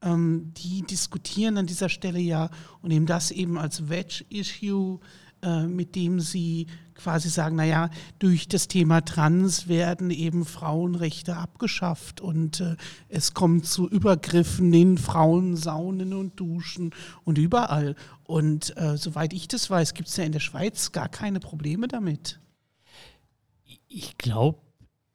Ähm, 0.01 0.53
die 0.57 0.83
diskutieren 0.83 1.59
an 1.59 1.67
dieser 1.67 1.89
Stelle 1.89 2.19
ja 2.19 2.51
und 2.81 2.89
nehmen 2.89 3.07
das 3.07 3.31
eben 3.31 3.59
als 3.59 3.89
Wedge-Issue 3.89 5.01
mit 5.67 5.95
dem 5.95 6.21
sie 6.21 6.67
quasi 6.95 7.29
sagen, 7.29 7.57
naja, 7.57 7.91
durch 8.19 8.49
das 8.49 8.69
Thema 8.69 9.01
Trans 9.01 9.67
werden 9.69 10.11
eben 10.11 10.45
Frauenrechte 10.45 11.37
abgeschafft 11.37 12.21
und 12.21 12.61
äh, 12.61 12.77
es 13.09 13.35
kommt 13.35 13.67
zu 13.67 13.89
Übergriffen 13.89 14.73
in 14.73 14.99
Frauensaunen 14.99 16.15
und 16.15 16.39
Duschen 16.39 16.95
und 17.25 17.39
überall. 17.39 17.97
Und 18.25 18.77
äh, 18.77 18.97
soweit 18.97 19.33
ich 19.33 19.49
das 19.49 19.69
weiß, 19.69 19.95
gibt 19.95 20.09
es 20.09 20.17
ja 20.17 20.25
in 20.25 20.33
der 20.33 20.41
Schweiz 20.41 20.93
gar 20.93 21.09
keine 21.09 21.41
Probleme 21.41 21.89
damit. 21.89 22.41
Ich 23.89 24.17
glaube, 24.17 24.61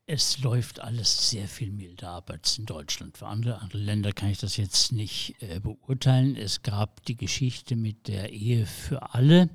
es 0.10 0.40
läuft 0.40 0.80
alles 0.80 1.30
sehr 1.30 1.50
viel 1.50 1.70
milder 1.70 2.12
ab 2.12 2.30
als 2.30 2.58
in 2.58 2.66
Deutschland. 2.66 3.18
Für 3.18 3.28
andere, 3.28 3.60
andere 3.60 3.80
Länder 3.80 4.14
kann 4.14 4.30
ich 4.30 4.40
das 4.40 4.56
jetzt 4.56 4.94
nicht 4.94 5.36
äh, 5.42 5.60
beurteilen. 5.60 6.38
Es 6.38 6.64
gab 6.64 7.06
die 7.06 7.18
Geschichte 7.18 7.76
mit 7.76 8.08
der 8.08 8.32
Ehe 8.32 8.66
für 8.66 9.14
alle. 9.14 9.50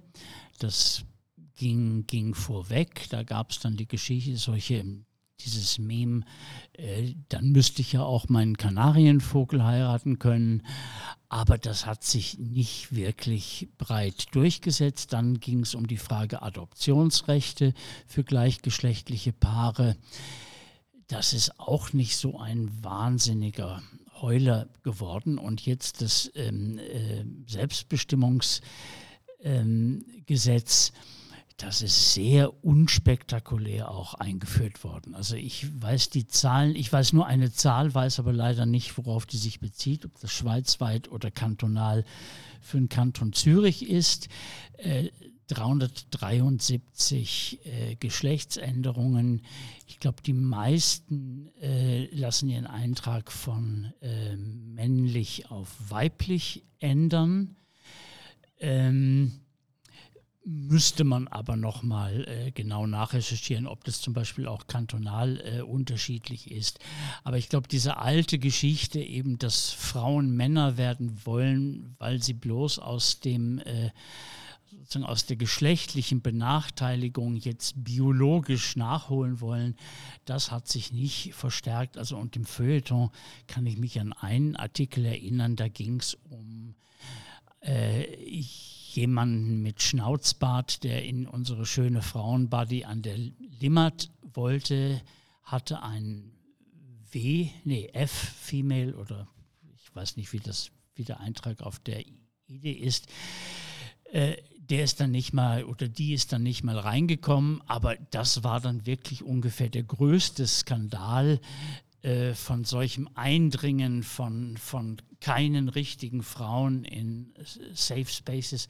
Das 0.59 1.05
ging, 1.57 2.07
ging 2.07 2.35
vorweg. 2.35 3.09
Da 3.09 3.23
gab 3.23 3.51
es 3.51 3.61
dann 3.61 3.79
die 3.79 3.88
Geschichte, 3.88 4.37
solche, 4.37 4.85
dieses 5.45 5.79
Meme, 5.79 6.23
äh, 6.73 7.15
dann 7.29 7.53
müsste 7.53 7.83
ich 7.83 7.93
ja 7.93 8.03
auch 8.03 8.29
meinen 8.29 8.57
Kanarienvogel 8.57 9.65
heiraten 9.65 10.19
können. 10.19 10.63
Aber 11.29 11.59
das 11.59 11.87
hat 11.87 12.05
sich 12.05 12.39
nicht 12.39 12.95
wirklich 12.95 13.69
breit 13.79 14.35
durchgesetzt. 14.35 15.13
Dann 15.13 15.41
ging 15.41 15.61
es 15.61 15.75
um 15.75 15.87
die 15.87 15.97
Frage 15.97 16.43
Adoptionsrechte 16.43 17.75
für 18.07 18.25
gleichgeschlechtliche 18.25 19.33
Paare. 19.33 19.97
Das 21.07 21.33
ist 21.33 21.59
auch 21.59 21.93
nicht 21.93 22.17
so 22.17 22.39
ein 22.39 22.71
wahnsinniger 22.83 23.83
Heuler 24.21 24.69
geworden. 24.83 25.39
Und 25.39 25.65
jetzt 25.67 26.03
das 26.03 26.31
ähm, 26.35 26.79
äh, 26.79 27.25
Selbstbestimmungs- 27.51 28.61
ähm, 29.43 30.05
das 31.57 31.83
ist 31.83 32.15
sehr 32.15 32.65
unspektakulär 32.65 33.91
auch 33.91 34.15
eingeführt 34.15 34.85
worden. 34.85 35.15
Also 35.15 35.37
ich 35.37 35.67
weiß 35.81 36.11
die 36.11 36.27
Zahlen, 36.27 36.75
ich 36.77 36.93
weiß 36.93 37.12
nur 37.12 37.27
eine 37.27 37.53
Zahl, 37.53 37.95
weiß 37.95 38.19
aber 38.19 38.33
leider 38.33 38.67
nicht, 38.67 38.99
worauf 38.99 39.27
die 39.27 39.37
sich 39.37 39.61
bezieht, 39.61 40.05
ob 40.05 40.19
das 40.21 40.33
schweizweit 40.33 41.09
oder 41.11 41.31
kantonal 41.31 42.05
für 42.61 42.79
den 42.79 42.88
Kanton 42.88 43.33
Zürich 43.33 43.88
ist. 43.88 44.29
Äh, 44.79 45.11
373 45.49 47.61
äh, 47.65 47.97
Geschlechtsänderungen. 47.97 49.43
Ich 49.87 49.99
glaube, 50.01 50.23
die 50.23 50.33
meisten 50.33 51.49
äh, 51.61 52.07
lassen 52.15 52.49
ihren 52.49 52.67
Eintrag 52.67 53.31
von 53.31 53.93
äh, 54.01 54.35
männlich 54.37 55.51
auf 55.51 55.69
weiblich 55.91 56.65
ändern. 56.79 57.57
Ähm, 58.61 59.43
müsste 60.45 61.05
man 61.05 61.29
aber 61.29 61.57
nochmal 61.57 62.27
äh, 62.27 62.51
genau 62.51 62.87
nachrecherchieren, 62.87 63.67
ob 63.67 63.85
das 63.85 64.01
zum 64.01 64.13
Beispiel 64.13 64.49
auch 64.49 64.67
kantonal 64.67 65.41
äh, 65.41 65.63
unterschiedlich 65.63 66.51
ist. 66.51 66.81
Aber 67.23 67.39
ich 67.39 67.49
glaube, 67.49 67.69
diese 67.69 67.99
alte 67.99 68.39
Geschichte 68.39 69.01
eben, 69.01 69.39
dass 69.39 69.71
Frauen 69.71 70.35
Männer 70.35 70.77
werden 70.77 71.25
wollen, 71.25 71.95
weil 71.99 72.23
sie 72.23 72.35
bloß 72.35 72.81
aus 72.81 73.21
dem 73.21 73.59
äh, 73.61 73.91
aus 75.05 75.25
der 75.25 75.37
geschlechtlichen 75.37 76.21
Benachteiligung 76.21 77.37
jetzt 77.37 77.83
biologisch 77.83 78.77
nachholen 78.77 79.41
wollen, 79.41 79.75
das 80.27 80.51
hat 80.51 80.69
sich 80.69 80.93
nicht 80.93 81.33
verstärkt. 81.33 81.97
Also 81.97 82.19
und 82.19 82.37
im 82.37 82.45
Feuilleton 82.45 83.11
kann 83.47 83.65
ich 83.65 83.79
mich 83.79 83.99
an 84.01 84.13
einen 84.13 84.55
Artikel 84.55 85.07
erinnern, 85.07 85.57
da 85.57 85.69
ging 85.69 86.01
es 86.01 86.19
um 86.29 86.75
äh, 87.61 88.03
jemanden 88.95 89.63
mit 89.63 89.83
Schnauzbart, 89.83 90.85
der 90.85 91.05
in 91.05 91.27
unsere 91.27 91.67
schöne 91.67 92.03
Frauenbody 92.03 92.85
an 92.85 93.03
der 93.03 93.19
Limmat 93.61 94.11
wollte, 94.23 95.03
hatte 95.43 95.83
ein 95.83 96.33
W, 97.11 97.51
nee, 97.65 97.91
F, 97.93 98.11
Female 98.11 98.97
oder 98.97 99.29
ich 99.75 99.95
weiß 99.95 100.17
nicht, 100.17 100.33
wie 100.33 100.41
das 100.41 100.71
wie 100.95 101.05
der 101.05 101.21
Eintrag 101.21 101.63
auf 101.63 101.79
der 101.79 102.05
Idee 102.47 102.73
ist. 102.73 103.07
Äh, 104.11 104.37
der 104.59 104.85
ist 104.85 105.01
dann 105.01 105.11
nicht 105.11 105.33
mal 105.33 105.65
oder 105.65 105.89
die 105.89 106.15
ist 106.15 106.33
dann 106.33 106.43
nicht 106.43 106.63
mal 106.63 106.79
reingekommen, 106.79 107.63
aber 107.67 107.97
das 108.11 108.45
war 108.45 108.61
dann 108.61 108.87
wirklich 108.87 109.23
ungefähr 109.23 109.69
der 109.69 109.83
größte 109.83 110.47
Skandal 110.47 111.41
äh, 112.03 112.35
von 112.35 112.65
solchem 112.65 113.09
Eindringen 113.15 114.03
von, 114.03 114.57
von 114.57 115.01
keinen 115.21 115.69
richtigen 115.69 116.25
Frauen 116.25 116.83
in 116.85 117.33
Safe 117.75 118.07
Spaces 118.07 118.67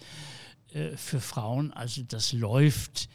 äh, 0.75 0.99
für 0.99 1.19
Frauen. 1.19 1.73
Also 1.73 2.03
das 2.03 2.35
läuft 2.35 3.09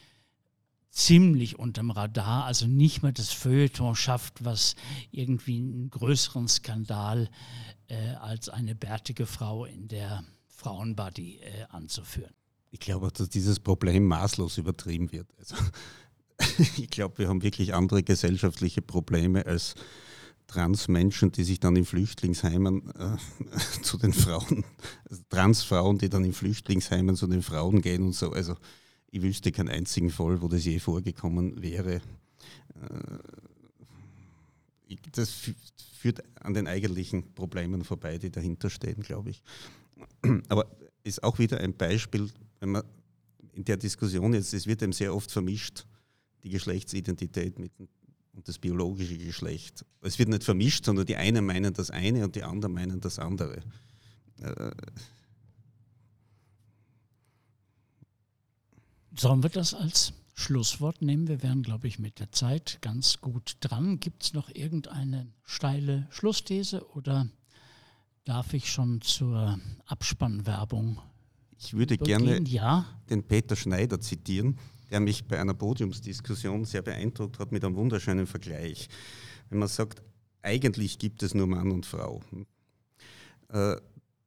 ziemlich 0.89 1.59
unterm 1.59 1.91
Radar, 1.91 2.45
also 2.45 2.65
nicht 2.65 3.03
mehr 3.03 3.11
das 3.11 3.31
Feuilleton 3.31 3.95
schafft, 3.95 4.43
was 4.43 4.75
irgendwie 5.11 5.57
einen 5.57 5.91
größeren 5.91 6.47
Skandal 6.47 7.29
äh, 7.87 8.15
als 8.15 8.49
eine 8.49 8.73
bärtige 8.73 9.27
Frau 9.27 9.65
in 9.65 9.87
der 9.87 10.23
Frauenbody 10.47 11.39
anzuführen. 11.69 12.33
Ich 12.71 12.79
glaube, 12.79 13.11
dass 13.11 13.29
dieses 13.29 13.59
Problem 13.59 14.07
maßlos 14.07 14.57
übertrieben 14.57 15.11
wird. 15.11 15.29
Also, 15.37 15.55
ich 16.77 16.89
glaube, 16.89 17.19
wir 17.19 17.27
haben 17.27 17.43
wirklich 17.43 17.75
andere 17.75 18.01
gesellschaftliche 18.01 18.81
Probleme 18.81 19.45
als 19.45 19.75
Transmenschen, 20.47 21.31
die 21.31 21.43
sich 21.43 21.59
dann 21.59 21.75
in 21.75 21.85
Flüchtlingsheimen 21.85 22.93
äh, 22.95 23.17
zu 23.81 23.97
den 23.97 24.13
Frauen, 24.13 24.65
also 25.09 25.21
Transfrauen, 25.29 25.97
die 25.97 26.09
dann 26.09 26.23
in 26.23 26.33
Flüchtlingsheimen 26.33 27.15
zu 27.15 27.27
den 27.27 27.41
Frauen 27.41 27.81
gehen 27.81 28.03
und 28.03 28.13
so. 28.13 28.31
Also 28.31 28.55
ich 29.11 29.21
wüsste 29.21 29.51
keinen 29.51 29.69
einzigen 29.69 30.09
Fall, 30.09 30.41
wo 30.41 30.47
das 30.47 30.65
je 30.65 30.79
vorgekommen 30.79 31.61
wäre. 31.61 31.95
Äh, 31.95 32.01
das 35.11 35.33
führt 35.99 36.23
an 36.41 36.53
den 36.53 36.67
eigentlichen 36.67 37.33
Problemen 37.33 37.83
vorbei, 37.83 38.17
die 38.17 38.29
dahinter 38.29 38.69
stehen, 38.69 39.01
glaube 39.01 39.31
ich. 39.31 39.43
Aber 40.49 40.65
ist 41.03 41.23
auch 41.23 41.39
wieder 41.39 41.59
ein 41.59 41.75
Beispiel, 41.75 42.29
wenn 42.59 42.71
man 42.71 42.83
in 43.53 43.65
der 43.65 43.77
Diskussion 43.77 44.33
jetzt, 44.33 44.53
es 44.53 44.67
wird 44.67 44.81
eben 44.81 44.93
sehr 44.93 45.13
oft 45.13 45.31
vermischt, 45.31 45.85
die 46.43 46.49
Geschlechtsidentität 46.49 47.59
mit 47.59 47.77
dem 47.79 47.87
und 48.37 48.47
das 48.47 48.59
biologische 48.59 49.17
Geschlecht. 49.17 49.83
Es 50.01 50.19
wird 50.19 50.29
nicht 50.29 50.43
vermischt, 50.43 50.85
sondern 50.85 51.07
die 51.07 51.15
einen 51.15 51.43
meinen 51.43 51.73
das 51.73 51.89
eine 51.89 52.23
und 52.23 52.35
die 52.35 52.43
anderen 52.43 52.73
meinen 52.73 53.01
das 53.01 53.17
andere. 53.17 53.63
Äh, 54.39 54.71
Sollen 59.17 59.41
wir 59.41 59.49
das 59.49 59.73
als 59.73 60.13
Schlusswort 60.35 61.01
nehmen? 61.01 61.27
Wir 61.27 61.41
wären, 61.41 61.63
glaube 61.63 61.87
ich, 61.87 61.97
mit 61.97 62.19
der 62.19 62.31
Zeit 62.31 62.77
ganz 62.81 63.19
gut 63.19 63.57
dran. 63.61 63.99
Gibt 63.99 64.23
es 64.23 64.33
noch 64.33 64.53
irgendeine 64.53 65.33
steile 65.43 66.05
Schlussthese 66.11 66.87
oder 66.91 67.27
darf 68.23 68.53
ich 68.53 68.71
schon 68.71 69.01
zur 69.01 69.59
Abspannwerbung? 69.87 71.01
Ich 71.57 71.73
würde 71.73 71.95
übergehen? 71.95 72.23
gerne 72.23 72.47
ja? 72.47 72.85
den 73.09 73.23
Peter 73.23 73.55
Schneider 73.55 73.99
zitieren 73.99 74.59
der 74.89 74.99
mich 74.99 75.25
bei 75.27 75.39
einer 75.39 75.53
Podiumsdiskussion 75.53 76.65
sehr 76.65 76.81
beeindruckt 76.81 77.39
hat 77.39 77.51
mit 77.51 77.63
einem 77.63 77.75
wunderschönen 77.75 78.27
Vergleich. 78.27 78.89
Wenn 79.49 79.59
man 79.59 79.67
sagt, 79.67 80.01
eigentlich 80.41 80.99
gibt 80.99 81.23
es 81.23 81.33
nur 81.33 81.47
Mann 81.47 81.71
und 81.71 81.85
Frau. 81.85 82.21
Äh, 83.49 83.77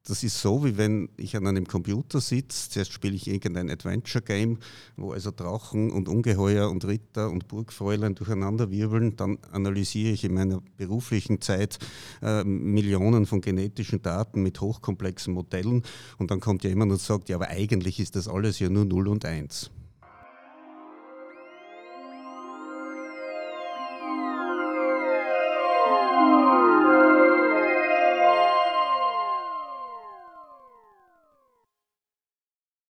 das 0.04 0.24
ist 0.24 0.40
so, 0.40 0.64
wie 0.64 0.78
wenn 0.78 1.10
ich 1.18 1.36
an 1.36 1.46
einem 1.46 1.66
Computer 1.66 2.20
sitze, 2.20 2.70
zuerst 2.70 2.92
spiele 2.92 3.14
ich 3.14 3.28
irgendein 3.28 3.70
Adventure-Game, 3.70 4.58
wo 4.96 5.12
also 5.12 5.30
Drachen 5.30 5.90
und 5.90 6.08
Ungeheuer 6.08 6.70
und 6.70 6.84
Ritter 6.86 7.30
und 7.30 7.48
Burgfräulein 7.48 8.14
durcheinander 8.14 8.70
wirbeln, 8.70 9.16
dann 9.16 9.38
analysiere 9.52 10.12
ich 10.12 10.24
in 10.24 10.34
meiner 10.34 10.62
beruflichen 10.78 11.40
Zeit 11.42 11.78
äh, 12.22 12.42
Millionen 12.44 13.26
von 13.26 13.42
genetischen 13.42 14.00
Daten 14.00 14.42
mit 14.42 14.60
hochkomplexen 14.60 15.34
Modellen 15.34 15.82
und 16.18 16.30
dann 16.30 16.40
kommt 16.40 16.64
jemand 16.64 16.92
und 16.92 17.00
sagt, 17.00 17.28
ja, 17.28 17.36
aber 17.36 17.48
eigentlich 17.48 18.00
ist 18.00 18.16
das 18.16 18.26
alles 18.26 18.58
ja 18.58 18.70
nur 18.70 18.86
0 18.86 19.06
und 19.06 19.24
1. 19.24 19.70